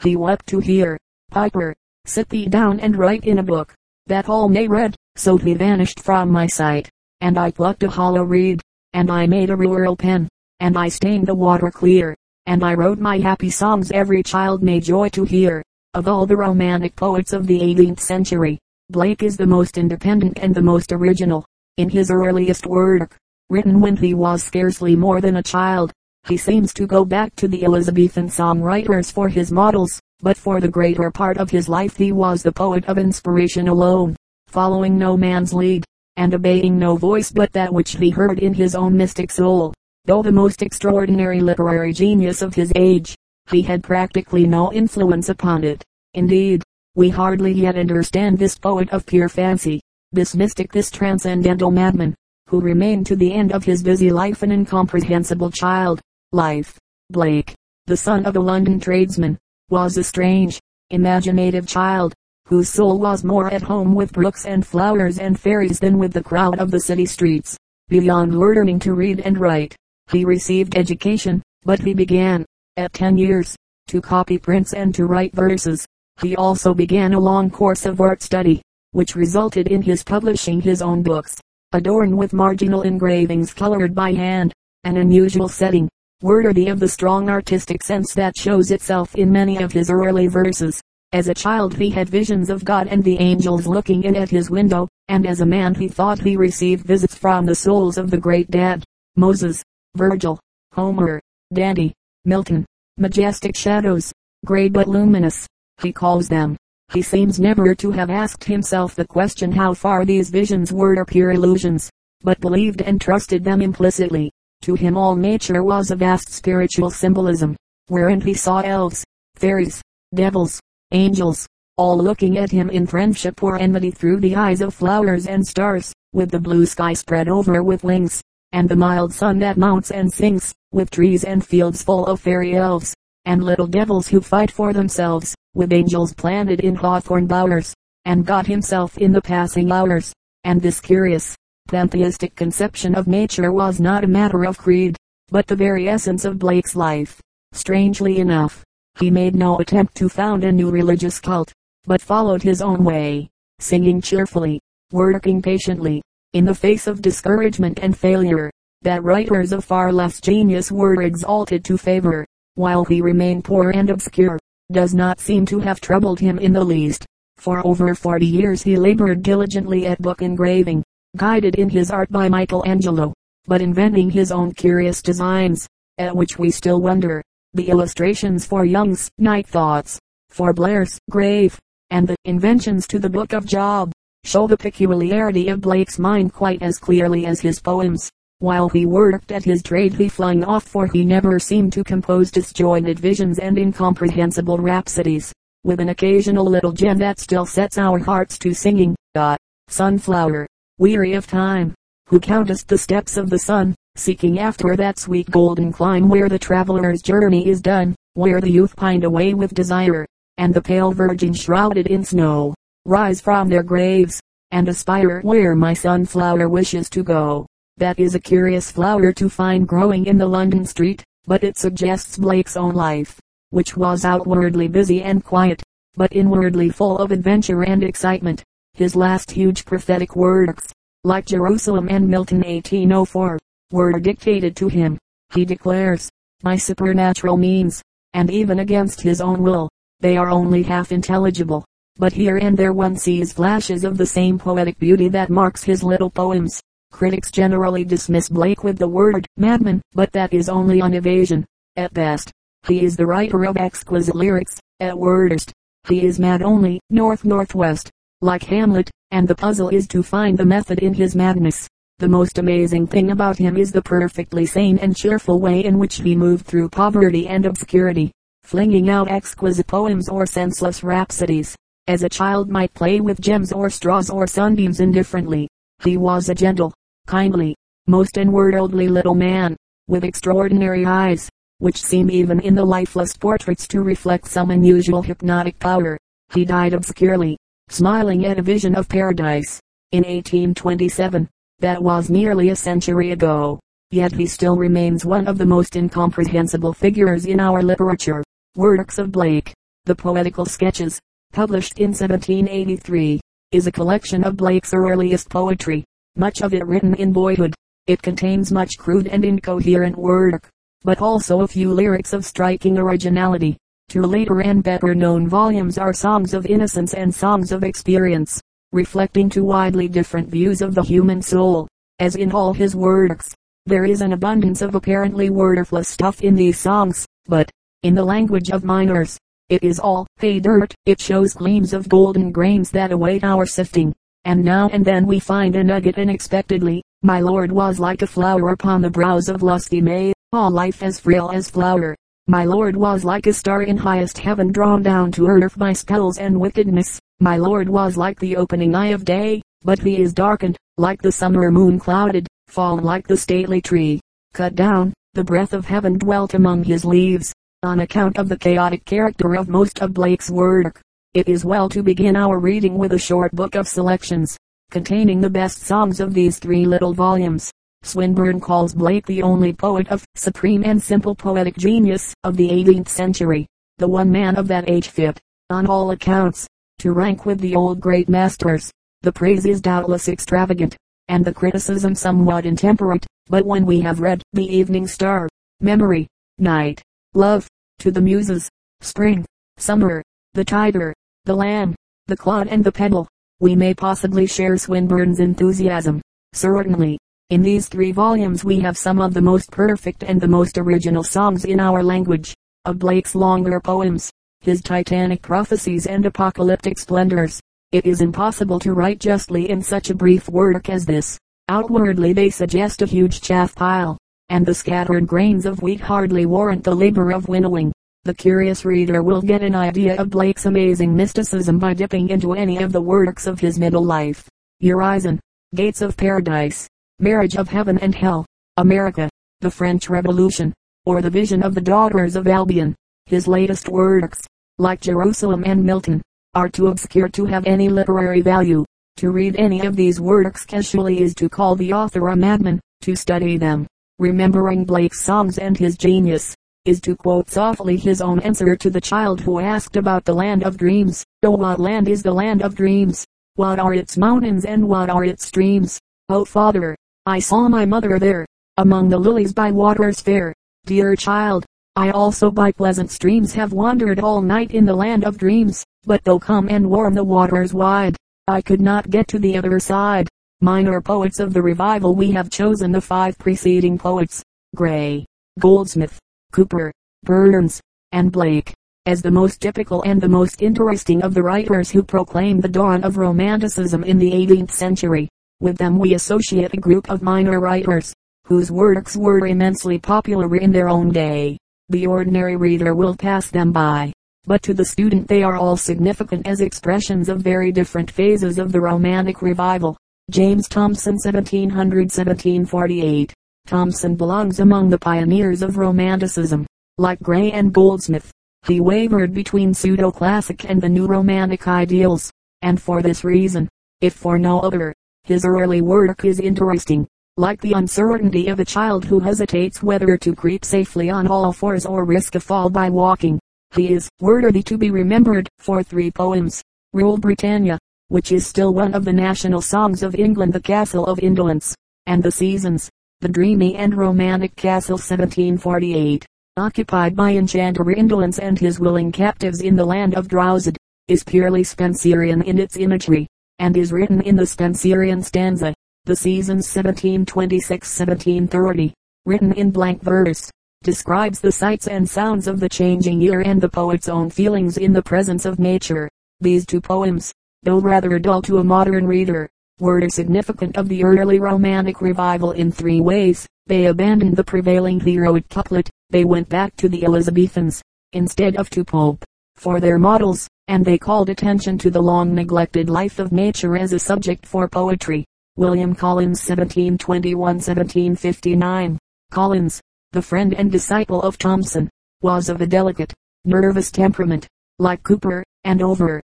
He 0.03 0.15
wept 0.15 0.45
to 0.47 0.59
hear. 0.59 0.99
Piper, 1.31 1.73
sit 2.05 2.29
thee 2.29 2.45
down 2.45 2.79
and 2.79 2.95
write 2.95 3.25
in 3.25 3.39
a 3.39 3.43
book, 3.43 3.73
that 4.05 4.29
all 4.29 4.49
may 4.49 4.67
read, 4.67 4.95
so 5.15 5.37
he 5.37 5.55
vanished 5.55 5.99
from 5.99 6.29
my 6.29 6.45
sight, 6.45 6.91
and 7.21 7.39
I 7.39 7.49
plucked 7.49 7.81
a 7.81 7.89
hollow 7.89 8.21
reed, 8.21 8.61
and 8.93 9.09
I 9.09 9.25
made 9.25 9.49
a 9.49 9.55
rural 9.55 9.95
pen, 9.95 10.29
and 10.59 10.77
I 10.77 10.89
stained 10.89 11.25
the 11.25 11.33
water 11.33 11.71
clear, 11.71 12.15
and 12.45 12.63
I 12.63 12.75
wrote 12.75 12.99
my 12.99 13.17
happy 13.17 13.49
songs 13.49 13.89
every 13.89 14.21
child 14.21 14.61
may 14.61 14.79
joy 14.79 15.09
to 15.09 15.23
hear. 15.23 15.63
Of 15.95 16.07
all 16.07 16.25
the 16.25 16.35
romantic 16.35 16.95
poets 16.95 17.33
of 17.33 17.45
the 17.45 17.59
18th 17.59 17.99
century, 17.99 18.57
Blake 18.89 19.21
is 19.21 19.37
the 19.37 19.45
most 19.45 19.77
independent 19.77 20.39
and 20.41 20.55
the 20.55 20.61
most 20.63 20.91
original. 20.91 21.45
In 21.77 21.87
his 21.87 22.09
earliest 22.09 22.65
work, 22.65 23.15
written 23.51 23.79
when 23.79 23.95
he 23.97 24.15
was 24.15 24.41
scarcely 24.41 24.95
more 24.95 25.21
than 25.21 25.35
a 25.35 25.43
child, 25.43 25.91
he 26.27 26.35
seems 26.35 26.73
to 26.73 26.87
go 26.87 27.05
back 27.05 27.35
to 27.35 27.47
the 27.47 27.63
Elizabethan 27.63 28.27
songwriters 28.27 29.11
for 29.11 29.29
his 29.29 29.51
models, 29.51 29.99
but 30.19 30.35
for 30.35 30.59
the 30.59 30.67
greater 30.67 31.11
part 31.11 31.37
of 31.37 31.51
his 31.51 31.69
life 31.69 31.95
he 31.95 32.11
was 32.11 32.41
the 32.41 32.51
poet 32.51 32.83
of 32.85 32.97
inspiration 32.97 33.67
alone, 33.67 34.15
following 34.47 34.97
no 34.97 35.15
man's 35.15 35.53
lead, 35.53 35.85
and 36.17 36.33
obeying 36.33 36.79
no 36.79 36.97
voice 36.97 37.31
but 37.31 37.53
that 37.53 37.71
which 37.71 37.97
he 37.97 38.09
heard 38.09 38.39
in 38.39 38.55
his 38.55 38.73
own 38.73 38.97
mystic 38.97 39.29
soul. 39.29 39.75
Though 40.05 40.23
the 40.23 40.31
most 40.31 40.63
extraordinary 40.63 41.39
literary 41.39 41.93
genius 41.93 42.41
of 42.41 42.55
his 42.55 42.71
age, 42.75 43.15
he 43.49 43.61
had 43.61 43.83
practically 43.83 44.45
no 44.45 44.71
influence 44.71 45.29
upon 45.29 45.63
it. 45.63 45.83
Indeed, 46.13 46.63
we 46.95 47.09
hardly 47.09 47.51
yet 47.51 47.75
understand 47.75 48.37
this 48.37 48.57
poet 48.57 48.89
of 48.91 49.05
pure 49.05 49.29
fancy, 49.29 49.81
this 50.11 50.35
mystic, 50.35 50.71
this 50.71 50.91
transcendental 50.91 51.71
madman, 51.71 52.15
who 52.47 52.61
remained 52.61 53.05
to 53.07 53.15
the 53.15 53.33
end 53.33 53.51
of 53.51 53.63
his 53.63 53.81
busy 53.81 54.11
life 54.11 54.43
an 54.43 54.51
incomprehensible 54.51 55.49
child. 55.49 55.99
Life. 56.31 56.79
Blake, 57.09 57.53
the 57.85 57.97
son 57.97 58.25
of 58.25 58.35
a 58.35 58.39
London 58.39 58.79
tradesman, 58.79 59.37
was 59.69 59.97
a 59.97 60.03
strange, 60.03 60.59
imaginative 60.89 61.67
child, 61.67 62.13
whose 62.47 62.69
soul 62.69 62.99
was 62.99 63.23
more 63.23 63.51
at 63.51 63.61
home 63.61 63.95
with 63.95 64.13
brooks 64.13 64.45
and 64.45 64.65
flowers 64.65 65.19
and 65.19 65.39
fairies 65.39 65.79
than 65.79 65.97
with 65.97 66.13
the 66.13 66.23
crowd 66.23 66.59
of 66.59 66.71
the 66.71 66.79
city 66.79 67.05
streets. 67.05 67.57
Beyond 67.89 68.37
learning 68.37 68.79
to 68.79 68.93
read 68.93 69.19
and 69.21 69.37
write, 69.37 69.75
he 70.11 70.25
received 70.25 70.77
education, 70.77 71.41
but 71.63 71.79
he 71.79 71.93
began, 71.93 72.45
at 72.77 72.93
ten 72.93 73.17
years, 73.17 73.55
to 73.87 74.01
copy 74.01 74.37
prints 74.37 74.73
and 74.73 74.93
to 74.95 75.05
write 75.05 75.33
verses. 75.33 75.85
He 76.21 76.35
also 76.35 76.73
began 76.73 77.13
a 77.13 77.19
long 77.19 77.49
course 77.49 77.85
of 77.85 78.01
art 78.01 78.21
study, 78.21 78.61
which 78.91 79.15
resulted 79.15 79.67
in 79.67 79.81
his 79.81 80.03
publishing 80.03 80.61
his 80.61 80.81
own 80.81 81.03
books, 81.03 81.39
adorned 81.71 82.17
with 82.17 82.33
marginal 82.33 82.83
engravings 82.83 83.53
colored 83.53 83.93
by 83.93 84.13
hand, 84.13 84.53
an 84.83 84.97
unusual 84.97 85.47
setting, 85.47 85.89
worthy 86.21 86.67
of 86.67 86.79
the 86.79 86.87
strong 86.87 87.29
artistic 87.29 87.83
sense 87.83 88.13
that 88.13 88.37
shows 88.37 88.71
itself 88.71 89.15
in 89.15 89.31
many 89.31 89.57
of 89.57 89.71
his 89.71 89.89
early 89.89 90.27
verses. 90.27 90.81
As 91.11 91.27
a 91.27 91.33
child 91.33 91.75
he 91.75 91.91
had 91.91 92.09
visions 92.09 92.49
of 92.49 92.65
God 92.65 92.87
and 92.87 93.03
the 93.03 93.19
angels 93.19 93.67
looking 93.67 94.03
in 94.03 94.15
at 94.15 94.29
his 94.29 94.49
window, 94.49 94.87
and 95.09 95.27
as 95.27 95.41
a 95.41 95.45
man 95.45 95.75
he 95.75 95.87
thought 95.87 96.19
he 96.19 96.37
received 96.37 96.85
visits 96.85 97.13
from 97.13 97.45
the 97.45 97.53
souls 97.53 97.97
of 97.97 98.09
the 98.09 98.17
great 98.17 98.49
dead. 98.49 98.83
Moses, 99.15 99.61
Virgil, 99.95 100.39
Homer, 100.71 101.21
Dante, 101.53 101.91
Milton, 102.25 102.65
majestic 102.97 103.53
shadows, 103.53 104.13
gray 104.45 104.69
but 104.69 104.87
luminous, 104.87 105.45
he 105.81 105.91
calls 105.91 106.29
them. 106.29 106.55
He 106.93 107.01
seems 107.01 107.37
never 107.37 107.75
to 107.75 107.91
have 107.91 108.09
asked 108.09 108.45
himself 108.45 108.95
the 108.95 109.05
question 109.05 109.51
how 109.51 109.73
far 109.73 110.05
these 110.05 110.29
visions 110.29 110.71
were 110.71 110.95
or 110.95 111.05
pure 111.05 111.31
illusions, 111.31 111.89
but 112.21 112.39
believed 112.39 112.81
and 112.81 113.01
trusted 113.01 113.43
them 113.43 113.61
implicitly. 113.61 114.31
To 114.61 114.75
him 114.75 114.95
all 114.95 115.17
nature 115.17 115.63
was 115.63 115.91
a 115.91 115.97
vast 115.97 116.29
spiritual 116.29 116.91
symbolism, 116.91 117.57
wherein 117.87 118.21
he 118.21 118.33
saw 118.33 118.61
elves, 118.61 119.03
fairies, 119.35 119.81
devils, 120.15 120.61
angels, 120.91 121.45
all 121.75 121.97
looking 121.97 122.37
at 122.37 122.51
him 122.51 122.69
in 122.69 122.87
friendship 122.87 123.43
or 123.43 123.59
enmity 123.59 123.91
through 123.91 124.21
the 124.21 124.37
eyes 124.37 124.61
of 124.61 124.73
flowers 124.73 125.27
and 125.27 125.45
stars, 125.45 125.91
with 126.13 126.31
the 126.31 126.39
blue 126.39 126.65
sky 126.65 126.93
spread 126.93 127.27
over 127.27 127.61
with 127.63 127.83
wings, 127.83 128.21
and 128.53 128.69
the 128.69 128.75
mild 128.75 129.11
sun 129.11 129.39
that 129.39 129.57
mounts 129.57 129.91
and 129.91 130.11
sinks, 130.13 130.53
with 130.71 130.89
trees 130.91 131.23
and 131.23 131.45
fields 131.45 131.83
full 131.83 132.05
of 132.05 132.21
fairy 132.21 132.55
elves, 132.55 132.93
and 133.25 133.43
little 133.43 133.67
devils 133.67 134.07
who 134.07 134.21
fight 134.21 134.51
for 134.51 134.71
themselves, 134.71 135.35
with 135.55 135.73
angels 135.73 136.13
planted 136.13 136.59
in 136.59 136.75
hawthorn 136.75 137.25
bowers, 137.25 137.73
and 138.05 138.25
God 138.25 138.45
himself 138.45 138.97
in 138.97 139.11
the 139.11 139.21
passing 139.21 139.71
hours. 139.71 140.13
And 140.43 140.61
this 140.61 140.79
curious, 140.79 141.35
pantheistic 141.67 142.35
conception 142.35 142.95
of 142.95 143.07
nature 143.07 143.51
was 143.51 143.79
not 143.79 144.03
a 144.03 144.07
matter 144.07 144.45
of 144.45 144.57
creed, 144.57 144.95
but 145.29 145.47
the 145.47 145.55
very 145.55 145.89
essence 145.89 146.23
of 146.23 146.37
Blake's 146.37 146.75
life. 146.75 147.19
Strangely 147.53 148.19
enough, 148.19 148.63
he 148.99 149.09
made 149.09 149.35
no 149.35 149.57
attempt 149.57 149.95
to 149.95 150.09
found 150.09 150.43
a 150.43 150.51
new 150.51 150.69
religious 150.69 151.19
cult, 151.19 151.51
but 151.85 152.01
followed 152.01 152.43
his 152.43 152.61
own 152.61 152.83
way, 152.83 153.29
singing 153.59 153.99
cheerfully, 153.99 154.59
working 154.91 155.41
patiently, 155.41 156.03
in 156.33 156.45
the 156.45 156.55
face 156.55 156.87
of 156.87 157.01
discouragement 157.01 157.79
and 157.81 157.95
failure, 157.95 158.51
that 158.81 159.03
writers 159.03 159.51
of 159.51 159.63
far 159.63 159.93
less 159.93 160.19
genius 160.19 160.71
were 160.71 161.03
exalted 161.03 161.63
to 161.63 161.77
favor, 161.77 162.25
while 162.55 162.83
he 162.83 163.01
remained 163.01 163.43
poor 163.43 163.69
and 163.69 163.89
obscure, 163.89 164.39
does 164.71 164.93
not 164.93 165.19
seem 165.19 165.45
to 165.45 165.59
have 165.59 165.79
troubled 165.79 166.19
him 166.19 166.39
in 166.39 166.51
the 166.51 166.63
least. 166.63 167.05
For 167.37 167.65
over 167.65 167.93
forty 167.93 168.25
years 168.25 168.63
he 168.63 168.75
labored 168.75 169.21
diligently 169.21 169.85
at 169.85 170.01
book 170.01 170.21
engraving, 170.21 170.83
guided 171.15 171.55
in 171.55 171.69
his 171.69 171.91
art 171.91 172.09
by 172.11 172.29
Michelangelo, 172.29 173.13
but 173.45 173.61
inventing 173.61 174.09
his 174.09 174.31
own 174.31 174.53
curious 174.53 175.01
designs, 175.01 175.67
at 175.97 176.15
which 176.15 176.39
we 176.39 176.49
still 176.49 176.81
wonder. 176.81 177.21
The 177.53 177.69
illustrations 177.69 178.45
for 178.45 178.65
Young's 178.65 179.11
Night 179.19 179.47
Thoughts, 179.47 179.99
for 180.29 180.53
Blair's 180.53 180.97
Grave, 181.11 181.59
and 181.91 182.07
the 182.07 182.15
inventions 182.25 182.87
to 182.87 182.97
the 182.97 183.09
Book 183.09 183.33
of 183.33 183.45
Job, 183.45 183.91
show 184.23 184.47
the 184.47 184.57
peculiarity 184.57 185.49
of 185.49 185.61
Blake's 185.61 185.99
mind 185.99 186.33
quite 186.33 186.61
as 186.61 186.77
clearly 186.77 187.25
as 187.25 187.41
his 187.41 187.59
poems. 187.59 188.09
While 188.39 188.69
he 188.69 188.85
worked 188.85 189.31
at 189.31 189.43
his 189.43 189.61
trade 189.61 189.93
he 189.93 190.09
flung 190.09 190.43
off 190.43 190.63
for 190.63 190.87
he 190.87 191.05
never 191.05 191.39
seemed 191.39 191.71
to 191.73 191.83
compose 191.83 192.31
disjointed 192.31 192.99
visions 192.99 193.39
and 193.39 193.57
incomprehensible 193.57 194.57
rhapsodies, 194.57 195.31
with 195.63 195.79
an 195.79 195.89
occasional 195.89 196.45
little 196.45 196.71
gem 196.71 196.97
that 196.97 197.19
still 197.19 197.45
sets 197.45 197.77
our 197.77 197.99
hearts 197.99 198.37
to 198.39 198.53
singing. 198.53 198.95
Ah, 199.15 199.37
sunflower, 199.67 200.47
weary 200.77 201.13
of 201.13 201.27
time, 201.27 201.73
who 202.07 202.19
countest 202.19 202.67
the 202.67 202.77
steps 202.77 203.17
of 203.17 203.29
the 203.29 203.39
sun, 203.39 203.75
seeking 203.95 204.39
after 204.39 204.75
that 204.75 204.99
sweet 204.99 205.29
golden 205.31 205.71
clime 205.71 206.09
where 206.09 206.27
the 206.27 206.39
traveler's 206.39 207.01
journey 207.01 207.47
is 207.47 207.61
done, 207.61 207.95
where 208.15 208.41
the 208.41 208.51
youth 208.51 208.75
pined 208.75 209.03
away 209.03 209.33
with 209.33 209.53
desire, 209.53 210.05
and 210.37 210.53
the 210.53 210.61
pale 210.61 210.91
virgin 210.91 211.33
shrouded 211.33 211.87
in 211.87 212.03
snow, 212.03 212.53
rise 212.85 213.21
from 213.21 213.47
their 213.47 213.63
graves, 213.63 214.19
and 214.51 214.67
aspire 214.67 215.21
where 215.21 215.55
my 215.55 215.73
sunflower 215.73 216.49
wishes 216.49 216.89
to 216.89 217.01
go. 217.01 217.47
That 217.77 217.97
is 217.97 218.13
a 218.13 218.19
curious 218.19 218.71
flower 218.71 219.13
to 219.13 219.29
find 219.29 219.67
growing 219.67 220.05
in 220.05 220.17
the 220.17 220.27
London 220.27 220.65
street, 220.65 221.03
but 221.25 221.43
it 221.43 221.57
suggests 221.57 222.17
Blake's 222.17 222.57
own 222.57 222.75
life, 222.75 223.19
which 223.51 223.77
was 223.77 224.03
outwardly 224.03 224.67
busy 224.67 225.01
and 225.01 225.23
quiet, 225.23 225.63
but 225.95 226.13
inwardly 226.13 226.69
full 226.69 226.97
of 226.97 227.11
adventure 227.11 227.63
and 227.63 227.83
excitement. 227.83 228.43
His 228.73 228.95
last 228.95 229.31
huge 229.31 229.65
prophetic 229.65 230.15
works, 230.15 230.71
like 231.03 231.25
Jerusalem 231.25 231.87
and 231.89 232.07
Milton 232.07 232.39
1804, 232.39 233.39
were 233.71 233.99
dictated 233.99 234.55
to 234.57 234.67
him, 234.67 234.97
he 235.33 235.45
declares, 235.45 236.09
by 236.41 236.57
supernatural 236.57 237.37
means, 237.37 237.81
and 238.13 238.29
even 238.29 238.59
against 238.59 239.01
his 239.01 239.21
own 239.21 239.41
will. 239.41 239.69
They 239.99 240.17
are 240.17 240.29
only 240.29 240.63
half 240.63 240.91
intelligible, 240.91 241.65
but 241.97 242.13
here 242.13 242.37
and 242.37 242.57
there 242.57 242.73
one 242.73 242.95
sees 242.95 243.33
flashes 243.33 243.83
of 243.83 243.97
the 243.97 244.05
same 244.05 244.39
poetic 244.39 244.77
beauty 244.79 245.07
that 245.09 245.29
marks 245.29 245.63
his 245.63 245.83
little 245.83 246.09
poems. 246.09 246.59
Critics 246.91 247.31
generally 247.31 247.83
dismiss 247.83 248.29
Blake 248.29 248.63
with 248.63 248.77
the 248.77 248.87
word 248.87 249.25
madman, 249.37 249.81
but 249.93 250.11
that 250.11 250.33
is 250.33 250.49
only 250.49 250.79
an 250.79 250.93
evasion. 250.93 251.45
At 251.75 251.93
best, 251.93 252.31
he 252.67 252.83
is 252.83 252.97
the 252.97 253.05
writer 253.05 253.45
of 253.45 253.57
exquisite 253.57 254.15
lyrics. 254.15 254.59
At 254.79 254.97
worst, 254.97 255.53
he 255.87 256.05
is 256.05 256.19
mad 256.19 256.41
only 256.41 256.79
north-northwest, 256.89 257.89
like 258.21 258.43
Hamlet, 258.43 258.89
and 259.11 259.27
the 259.27 259.35
puzzle 259.35 259.69
is 259.69 259.87
to 259.89 260.01
find 260.01 260.37
the 260.37 260.45
method 260.45 260.79
in 260.79 260.93
his 260.93 261.15
madness. 261.15 261.67
The 261.99 262.07
most 262.07 262.37
amazing 262.37 262.87
thing 262.87 263.11
about 263.11 263.37
him 263.37 263.55
is 263.55 263.71
the 263.71 263.81
perfectly 263.81 264.45
sane 264.45 264.79
and 264.79 264.95
cheerful 264.95 265.39
way 265.39 265.63
in 265.63 265.77
which 265.77 265.97
he 265.97 266.15
moved 266.15 266.45
through 266.45 266.69
poverty 266.69 267.27
and 267.27 267.45
obscurity, 267.45 268.11
flinging 268.43 268.89
out 268.89 269.09
exquisite 269.09 269.67
poems 269.67 270.09
or 270.09 270.25
senseless 270.25 270.83
rhapsodies, 270.83 271.55
as 271.87 272.03
a 272.03 272.09
child 272.09 272.49
might 272.49 272.73
play 272.73 273.01
with 273.01 273.19
gems 273.19 273.51
or 273.51 273.69
straws 273.69 274.09
or 274.09 274.25
sunbeams 274.25 274.79
indifferently. 274.79 275.49
He 275.83 275.97
was 275.97 276.29
a 276.29 276.35
gentle, 276.35 276.73
kindly, 277.07 277.55
most 277.87 278.15
unworldly 278.17 278.87
little 278.87 279.15
man, 279.15 279.57
with 279.87 280.05
extraordinary 280.05 280.85
eyes, 280.85 281.29
which 281.57 281.81
seem 281.81 282.09
even 282.09 282.39
in 282.39 282.55
the 282.55 282.63
lifeless 282.63 283.17
portraits 283.17 283.67
to 283.67 283.81
reflect 283.81 284.27
some 284.27 284.51
unusual 284.51 285.01
hypnotic 285.01 285.59
power. 285.59 285.97
He 286.33 286.45
died 286.45 286.73
obscurely, 286.73 287.37
smiling 287.67 288.25
at 288.25 288.39
a 288.39 288.41
vision 288.41 288.75
of 288.75 288.87
paradise, 288.87 289.59
in 289.91 290.03
1827. 290.03 291.27
That 291.59 291.83
was 291.83 292.09
nearly 292.09 292.49
a 292.49 292.55
century 292.55 293.11
ago. 293.11 293.59
Yet 293.91 294.13
he 294.13 294.25
still 294.25 294.55
remains 294.55 295.05
one 295.05 295.27
of 295.27 295.37
the 295.37 295.45
most 295.45 295.75
incomprehensible 295.75 296.73
figures 296.73 297.25
in 297.25 297.39
our 297.41 297.61
literature. 297.61 298.23
Works 298.55 298.97
of 298.97 299.11
Blake. 299.11 299.53
The 299.85 299.95
Poetical 299.95 300.45
Sketches, 300.45 301.01
published 301.33 301.79
in 301.79 301.89
1783, 301.89 303.19
is 303.51 303.67
a 303.67 303.71
collection 303.71 304.23
of 304.23 304.37
Blake's 304.37 304.73
earliest 304.73 305.29
poetry 305.29 305.83
much 306.15 306.41
of 306.41 306.53
it 306.53 306.65
written 306.67 306.93
in 306.95 307.11
boyhood. 307.11 307.55
It 307.87 308.01
contains 308.01 308.51
much 308.51 308.77
crude 308.77 309.07
and 309.07 309.25
incoherent 309.25 309.97
work, 309.97 310.47
but 310.83 311.01
also 311.01 311.41
a 311.41 311.47
few 311.47 311.73
lyrics 311.73 312.13
of 312.13 312.23
striking 312.23 312.77
originality. 312.77 313.57
Two 313.89 314.03
later 314.03 314.41
and 314.41 314.63
better 314.63 314.93
known 314.93 315.27
volumes 315.27 315.79
are 315.79 315.91
Songs 315.91 316.35
of 316.35 316.45
Innocence 316.45 316.93
and 316.93 317.13
Songs 317.13 317.51
of 317.51 317.63
Experience, 317.63 318.39
reflecting 318.71 319.27
two 319.27 319.43
widely 319.43 319.87
different 319.87 320.29
views 320.29 320.61
of 320.61 320.75
the 320.75 320.83
human 320.83 321.21
soul. 321.21 321.67
As 321.97 322.15
in 322.15 322.31
all 322.31 322.53
his 322.53 322.75
works, 322.75 323.33
there 323.65 323.85
is 323.85 324.01
an 324.01 324.13
abundance 324.13 324.61
of 324.61 324.75
apparently 324.75 325.31
worthless 325.31 325.89
stuff 325.89 326.21
in 326.21 326.35
these 326.35 326.59
songs, 326.59 327.07
but, 327.25 327.49
in 327.81 327.95
the 327.95 328.05
language 328.05 328.51
of 328.51 328.63
miners, 328.63 329.17
it 329.53 329.63
is 329.63 329.79
all 329.79 330.07
pay 330.19 330.39
dirt. 330.39 330.73
It 330.85 330.99
shows 330.99 331.33
gleams 331.33 331.73
of 331.73 331.87
golden 331.87 332.31
grains 332.31 332.71
that 332.71 332.91
await 332.91 333.23
our 333.23 333.45
sifting 333.45 333.93
and 334.25 334.43
now 334.43 334.69
and 334.71 334.85
then 334.85 335.05
we 335.05 335.19
find 335.19 335.55
a 335.55 335.63
nugget 335.63 335.97
unexpectedly. 335.97 336.81
My 337.01 337.19
lord 337.19 337.51
was 337.51 337.79
like 337.79 338.01
a 338.01 338.07
flower 338.07 338.49
upon 338.49 338.81
the 338.81 338.89
brows 338.89 339.27
of 339.27 339.43
lusty 339.43 339.81
May, 339.81 340.13
all 340.31 340.49
life 340.49 340.81
as 340.81 340.99
frail 340.99 341.29
as 341.31 341.49
flower. 341.49 341.95
My 342.27 342.45
lord 342.45 342.75
was 342.77 343.03
like 343.03 343.27
a 343.27 343.33
star 343.33 343.63
in 343.63 343.75
highest 343.75 344.17
heaven 344.17 344.51
drawn 344.51 344.81
down 344.81 345.11
to 345.13 345.27
earth 345.27 345.57
by 345.57 345.73
spells 345.73 346.19
and 346.19 346.39
wickedness. 346.39 346.99
My 347.19 347.35
lord 347.35 347.67
was 347.67 347.97
like 347.97 348.17
the 348.19 348.37
opening 348.37 348.75
eye 348.75 348.87
of 348.87 349.03
day, 349.03 349.41
but 349.63 349.79
he 349.79 350.01
is 350.01 350.13
darkened, 350.13 350.57
like 350.77 351.01
the 351.01 351.11
summer 351.11 351.51
moon 351.51 351.77
clouded, 351.77 352.27
fallen 352.47 352.83
like 352.83 353.07
the 353.07 353.17
stately 353.17 353.61
tree, 353.61 353.99
cut 354.33 354.55
down. 354.55 354.93
The 355.15 355.23
breath 355.23 355.53
of 355.53 355.65
heaven 355.65 355.97
dwelt 355.97 356.33
among 356.33 356.63
his 356.63 356.85
leaves, 356.85 357.33
on 357.63 357.79
account 357.79 358.17
of 358.17 358.27
the 358.27 358.37
chaotic 358.37 358.83
character 358.83 359.35
of 359.35 359.47
most 359.47 359.81
of 359.81 359.93
Blake's 359.93 360.29
work. 360.29 360.81
It 361.13 361.29
is 361.29 361.45
well 361.45 361.69
to 361.69 361.81
begin 361.81 362.15
our 362.15 362.37
reading 362.37 362.77
with 362.77 362.91
a 362.91 362.99
short 362.99 363.31
book 363.31 363.55
of 363.55 363.67
selections, 363.67 364.37
containing 364.69 365.21
the 365.21 365.29
best 365.29 365.59
songs 365.59 365.99
of 365.99 366.13
these 366.13 366.39
three 366.39 366.65
little 366.65 366.93
volumes. 366.93 367.51
Swinburne 367.83 368.41
calls 368.41 368.73
Blake 368.73 369.05
the 369.05 369.23
only 369.23 369.53
poet 369.53 369.87
of 369.89 370.03
supreme 370.15 370.63
and 370.65 370.81
simple 370.81 371.15
poetic 371.15 371.55
genius 371.55 372.13
of 372.23 372.35
the 372.35 372.49
18th 372.49 372.89
century, 372.89 373.47
the 373.77 373.87
one 373.87 374.11
man 374.11 374.35
of 374.35 374.47
that 374.49 374.69
age 374.69 374.89
fit, 374.89 375.19
on 375.49 375.65
all 375.65 375.91
accounts, 375.91 376.47
to 376.79 376.91
rank 376.91 377.25
with 377.25 377.39
the 377.39 377.55
old 377.55 377.79
great 377.79 378.09
masters. 378.09 378.71
The 379.03 379.11
praise 379.11 379.45
is 379.45 379.61
doubtless 379.61 380.09
extravagant, 380.09 380.75
and 381.07 381.23
the 381.23 381.33
criticism 381.33 381.95
somewhat 381.95 382.45
intemperate, 382.45 383.05
but 383.27 383.45
when 383.45 383.65
we 383.65 383.79
have 383.81 383.99
read 383.99 384.21
The 384.33 384.45
Evening 384.45 384.87
Star, 384.87 385.29
Memory, 385.61 386.07
Night, 386.39 386.81
Love, 387.13 387.47
To 387.83 387.91
the 387.91 387.99
Muses, 387.99 388.47
Spring, 388.79 389.25
Summer, 389.57 390.01
The 390.35 390.45
Tiger, 390.45 390.93
the 391.25 391.35
lamb, 391.35 391.75
the 392.07 392.15
clod 392.15 392.47
and 392.47 392.63
the 392.63 392.71
pebble. 392.71 393.09
We 393.41 393.57
may 393.57 393.73
possibly 393.73 394.25
share 394.25 394.55
Swinburne's 394.55 395.19
enthusiasm. 395.19 396.01
Certainly, 396.31 396.97
in 397.29 397.41
these 397.41 397.67
three 397.67 397.91
volumes 397.91 398.45
we 398.45 398.61
have 398.61 398.77
some 398.77 399.01
of 399.01 399.13
the 399.13 399.21
most 399.21 399.51
perfect 399.51 400.01
and 400.01 400.21
the 400.21 400.29
most 400.29 400.57
original 400.57 401.03
songs 401.03 401.43
in 401.43 401.59
our 401.59 401.83
language. 401.83 402.33
Of 402.63 402.79
Blake's 402.79 403.15
longer 403.15 403.59
poems, 403.59 404.09
his 404.39 404.61
titanic 404.61 405.21
prophecies 405.21 405.85
and 405.85 406.05
apocalyptic 406.05 406.79
splendors, 406.79 407.41
it 407.73 407.85
is 407.85 407.99
impossible 407.99 408.59
to 408.59 408.71
write 408.71 409.01
justly 409.01 409.49
in 409.49 409.61
such 409.61 409.89
a 409.89 409.95
brief 409.95 410.29
work 410.29 410.69
as 410.69 410.85
this. 410.85 411.17
Outwardly 411.49 412.13
they 412.13 412.29
suggest 412.29 412.81
a 412.81 412.85
huge 412.85 413.19
chaff 413.19 413.53
pile, 413.53 413.97
and 414.29 414.45
the 414.45 414.53
scattered 414.53 415.05
grains 415.05 415.45
of 415.45 415.61
wheat 415.61 415.81
hardly 415.81 416.25
warrant 416.25 416.63
the 416.63 416.73
labor 416.73 417.11
of 417.11 417.27
winnowing. 417.27 417.72
The 418.05 418.13
curious 418.13 418.65
reader 418.65 419.01
will 419.01 419.21
get 419.21 419.41
an 419.41 419.55
idea 419.55 419.95
of 419.95 420.09
Blake's 420.09 420.45
amazing 420.45 420.93
mysticism 420.93 421.57
by 421.57 421.73
dipping 421.73 422.09
into 422.09 422.33
any 422.33 422.57
of 422.57 422.73
the 422.73 422.81
works 422.81 423.27
of 423.27 423.39
his 423.39 423.57
middle 423.57 423.85
life. 423.85 424.27
Urizen, 424.61 425.19
Gates 425.55 425.81
of 425.81 425.95
Paradise, 425.95 426.67
Marriage 426.99 427.37
of 427.37 427.47
Heaven 427.47 427.77
and 427.79 427.95
Hell, 427.95 428.25
America, 428.57 429.09
the 429.39 429.49
French 429.49 429.89
Revolution, 429.89 430.53
or 430.85 431.01
the 431.01 431.09
Vision 431.09 431.41
of 431.43 431.55
the 431.55 431.61
Daughters 431.61 432.17
of 432.17 432.27
Albion. 432.27 432.75
His 433.05 433.25
latest 433.25 433.69
works, 433.69 434.19
like 434.57 434.81
Jerusalem 434.81 435.43
and 435.45 435.63
Milton, 435.63 436.01
are 436.33 436.49
too 436.49 436.67
obscure 436.67 437.07
to 437.07 437.25
have 437.25 437.45
any 437.45 437.69
literary 437.69 438.19
value. 438.19 438.65
To 438.97 439.11
read 439.11 439.37
any 439.37 439.65
of 439.65 439.77
these 439.77 440.01
works 440.01 440.43
casually 440.45 441.01
is 441.01 441.15
to 441.15 441.29
call 441.29 441.55
the 441.55 441.71
author 441.71 442.09
a 442.09 442.17
madman. 442.17 442.59
To 442.81 442.97
study 442.97 443.37
them, 443.37 443.65
remembering 443.97 444.65
Blake's 444.65 444.99
songs 444.99 445.37
and 445.37 445.57
his 445.57 445.77
genius, 445.77 446.35
is 446.65 446.79
to 446.79 446.95
quote 446.95 447.29
softly 447.29 447.75
his 447.75 448.01
own 448.01 448.19
answer 448.21 448.55
to 448.55 448.69
the 448.69 448.79
child 448.79 449.19
who 449.19 449.39
asked 449.39 449.75
about 449.75 450.05
the 450.05 450.13
land 450.13 450.43
of 450.43 450.55
dreams. 450.55 451.03
Oh 451.23 451.31
what 451.31 451.59
land 451.59 451.89
is 451.89 452.01
the 452.01 452.13
land 452.13 452.41
of 452.41 452.55
dreams? 452.55 453.05
What 453.35 453.59
are 453.59 453.73
its 453.73 453.97
mountains 453.97 454.45
and 454.45 454.69
what 454.69 454.89
are 454.89 455.03
its 455.03 455.25
streams? 455.25 455.79
Oh 456.07 456.23
father, 456.23 456.77
I 457.05 457.19
saw 457.19 457.49
my 457.49 457.65
mother 457.65 457.99
there, 457.99 458.25
among 458.55 458.87
the 458.87 458.97
lilies 458.97 459.33
by 459.33 459.51
waters 459.51 459.99
fair. 459.99 460.33
Dear 460.65 460.95
child, 460.95 461.45
I 461.75 461.91
also 461.91 462.31
by 462.31 462.53
pleasant 462.53 462.91
streams 462.91 463.33
have 463.33 463.51
wandered 463.51 463.99
all 463.99 464.21
night 464.21 464.51
in 464.51 464.63
the 464.63 464.75
land 464.75 465.03
of 465.03 465.17
dreams. 465.17 465.65
But 465.85 466.03
though 466.05 466.19
come 466.19 466.47
and 466.47 466.69
warm 466.69 466.93
the 466.93 467.03
waters 467.03 467.53
wide, 467.53 467.97
I 468.29 468.41
could 468.41 468.61
not 468.61 468.89
get 468.89 469.09
to 469.09 469.19
the 469.19 469.35
other 469.35 469.59
side. 469.59 470.07
Minor 470.39 470.79
poets 470.79 471.19
of 471.19 471.33
the 471.33 471.41
revival 471.41 471.93
we 471.93 472.11
have 472.11 472.29
chosen 472.29 472.71
the 472.71 472.79
five 472.79 473.17
preceding 473.17 473.77
poets, 473.77 474.23
Gray, 474.55 475.05
Goldsmith, 475.39 475.99
Cowper, 476.33 476.71
Burns, 477.03 477.61
and 477.91 478.11
Blake, 478.11 478.51
as 478.87 479.03
the 479.03 479.11
most 479.11 479.39
typical 479.39 479.83
and 479.83 480.01
the 480.01 480.07
most 480.07 480.41
interesting 480.41 481.03
of 481.03 481.13
the 481.13 481.21
writers 481.21 481.69
who 481.69 481.83
proclaimed 481.83 482.41
the 482.41 482.47
dawn 482.47 482.83
of 482.83 482.97
romanticism 482.97 483.83
in 483.83 483.99
the 483.99 484.11
18th 484.11 484.49
century. 484.49 485.07
With 485.41 485.59
them 485.59 485.77
we 485.77 485.93
associate 485.93 486.55
a 486.55 486.57
group 486.57 486.89
of 486.89 487.03
minor 487.03 487.39
writers, 487.39 487.93
whose 488.25 488.51
works 488.51 488.97
were 488.97 489.27
immensely 489.27 489.77
popular 489.77 490.35
in 490.35 490.51
their 490.51 490.69
own 490.69 490.89
day. 490.89 491.37
The 491.69 491.85
ordinary 491.85 492.35
reader 492.35 492.73
will 492.73 492.95
pass 492.95 493.29
them 493.29 493.51
by, 493.51 493.93
but 494.25 494.41
to 494.41 494.55
the 494.55 494.65
student 494.65 495.07
they 495.07 495.21
are 495.21 495.35
all 495.35 495.55
significant 495.55 496.27
as 496.27 496.41
expressions 496.41 497.09
of 497.09 497.21
very 497.21 497.51
different 497.51 497.91
phases 497.91 498.39
of 498.39 498.51
the 498.51 498.61
romantic 498.61 499.21
revival. 499.21 499.77
James 500.09 500.47
Thomson 500.47 500.97
1700-1748 500.97 503.13
Thomson 503.45 503.95
belongs 503.95 504.39
among 504.39 504.69
the 504.69 504.79
pioneers 504.79 505.41
of 505.41 505.57
romanticism. 505.57 506.45
Like 506.77 506.99
Gray 507.01 507.31
and 507.31 507.53
Goldsmith, 507.53 508.11
he 508.47 508.59
wavered 508.59 509.13
between 509.13 509.53
pseudo-classic 509.53 510.49
and 510.49 510.61
the 510.61 510.69
new 510.69 510.87
romantic 510.87 511.47
ideals, 511.47 512.11
and 512.41 512.61
for 512.61 512.81
this 512.81 513.03
reason, 513.03 513.47
if 513.81 513.93
for 513.93 514.17
no 514.17 514.39
other, 514.39 514.73
his 515.03 515.23
early 515.25 515.61
work 515.61 516.03
is 516.03 516.19
interesting. 516.19 516.87
Like 517.17 517.41
the 517.41 517.53
uncertainty 517.53 518.27
of 518.29 518.39
a 518.39 518.45
child 518.45 518.85
who 518.85 518.99
hesitates 518.99 519.61
whether 519.61 519.97
to 519.97 520.15
creep 520.15 520.43
safely 520.43 520.89
on 520.89 521.07
all 521.07 521.31
fours 521.31 521.65
or 521.65 521.85
risk 521.85 522.15
a 522.15 522.19
fall 522.19 522.49
by 522.49 522.69
walking, 522.69 523.19
he 523.53 523.71
is 523.71 523.87
worthy 523.99 524.41
to 524.41 524.57
be 524.57 524.71
remembered 524.71 525.29
for 525.37 525.61
three 525.61 525.91
poems. 525.91 526.41
Rule 526.73 526.97
Britannia, 526.97 527.59
which 527.89 528.11
is 528.11 528.25
still 528.25 528.53
one 528.53 528.73
of 528.73 528.83
the 528.83 528.93
national 528.93 529.41
songs 529.41 529.83
of 529.83 529.93
England, 529.93 530.33
The 530.33 530.41
Castle 530.41 530.87
of 530.87 530.97
Indolence, 530.99 531.53
and 531.85 532.01
The 532.01 532.11
Seasons, 532.11 532.67
the 533.03 533.09
dreamy 533.09 533.55
and 533.55 533.75
romantic 533.75 534.33
castle 534.37 534.75
1748, 534.75 536.05
occupied 536.37 536.95
by 536.95 537.11
enchanter 537.11 537.69
Indolence 537.69 538.17
and 538.17 538.39
his 538.39 538.61
willing 538.61 538.93
captives 538.93 539.41
in 539.41 539.57
the 539.57 539.65
land 539.65 539.93
of 539.95 540.07
Drowsyhed, 540.07 540.55
is 540.87 541.03
purely 541.03 541.43
Spenserian 541.43 542.23
in 542.23 542.39
its 542.39 542.55
imagery, 542.55 543.05
and 543.39 543.57
is 543.57 543.73
written 543.73 543.99
in 543.99 544.15
the 544.15 544.23
Spenserian 544.23 545.03
stanza. 545.03 545.53
The 545.83 545.97
Seasons 545.97 546.47
1726-1730, 546.47 548.71
written 549.05 549.33
in 549.33 549.51
blank 549.51 549.83
verse, 549.83 550.31
describes 550.63 551.19
the 551.19 551.33
sights 551.33 551.67
and 551.67 551.89
sounds 551.89 552.25
of 552.25 552.39
the 552.39 552.47
changing 552.47 553.01
year 553.01 553.19
and 553.19 553.41
the 553.41 553.49
poet's 553.49 553.89
own 553.89 554.11
feelings 554.11 554.57
in 554.57 554.71
the 554.71 554.81
presence 554.81 555.25
of 555.25 555.39
nature. 555.39 555.89
These 556.21 556.45
two 556.45 556.61
poems, 556.61 557.11
though 557.43 557.59
rather 557.59 557.99
dull 557.99 558.21
to 558.21 558.37
a 558.37 558.45
modern 558.45 558.87
reader, 558.87 559.29
were 559.59 559.87
significant 559.89 560.57
of 560.57 560.67
the 560.67 560.83
early 560.83 561.19
romantic 561.19 561.81
revival 561.81 562.31
in 562.31 562.51
three 562.51 562.81
ways. 562.81 563.27
They 563.45 563.65
abandoned 563.65 564.15
the 564.15 564.23
prevailing 564.23 564.79
heroic 564.79 565.27
couplet, 565.29 565.69
they 565.89 566.05
went 566.05 566.29
back 566.29 566.55
to 566.55 566.69
the 566.69 566.83
Elizabethans, 566.83 567.61
instead 567.91 568.37
of 568.37 568.49
to 568.51 568.63
Pope, 568.63 569.03
for 569.35 569.59
their 569.59 569.77
models, 569.77 570.29
and 570.47 570.63
they 570.65 570.77
called 570.77 571.09
attention 571.09 571.57
to 571.59 571.69
the 571.69 571.81
long 571.81 572.15
neglected 572.15 572.69
life 572.69 572.99
of 572.99 573.11
nature 573.11 573.57
as 573.57 573.73
a 573.73 573.79
subject 573.79 574.25
for 574.25 574.47
poetry. 574.47 575.03
William 575.35 575.75
Collins 575.75 576.21
1721-1759. 576.21 578.77
Collins, 579.11 579.59
the 579.91 580.01
friend 580.01 580.33
and 580.33 580.49
disciple 580.51 581.01
of 581.01 581.17
Thomson, 581.17 581.69
was 582.01 582.29
of 582.29 582.39
a 582.41 582.47
delicate, 582.47 582.93
nervous 583.25 583.71
temperament, 583.71 584.25
like 584.59 584.83
Cowper, 584.83 585.23
and 585.43 585.61
over 585.61 586.01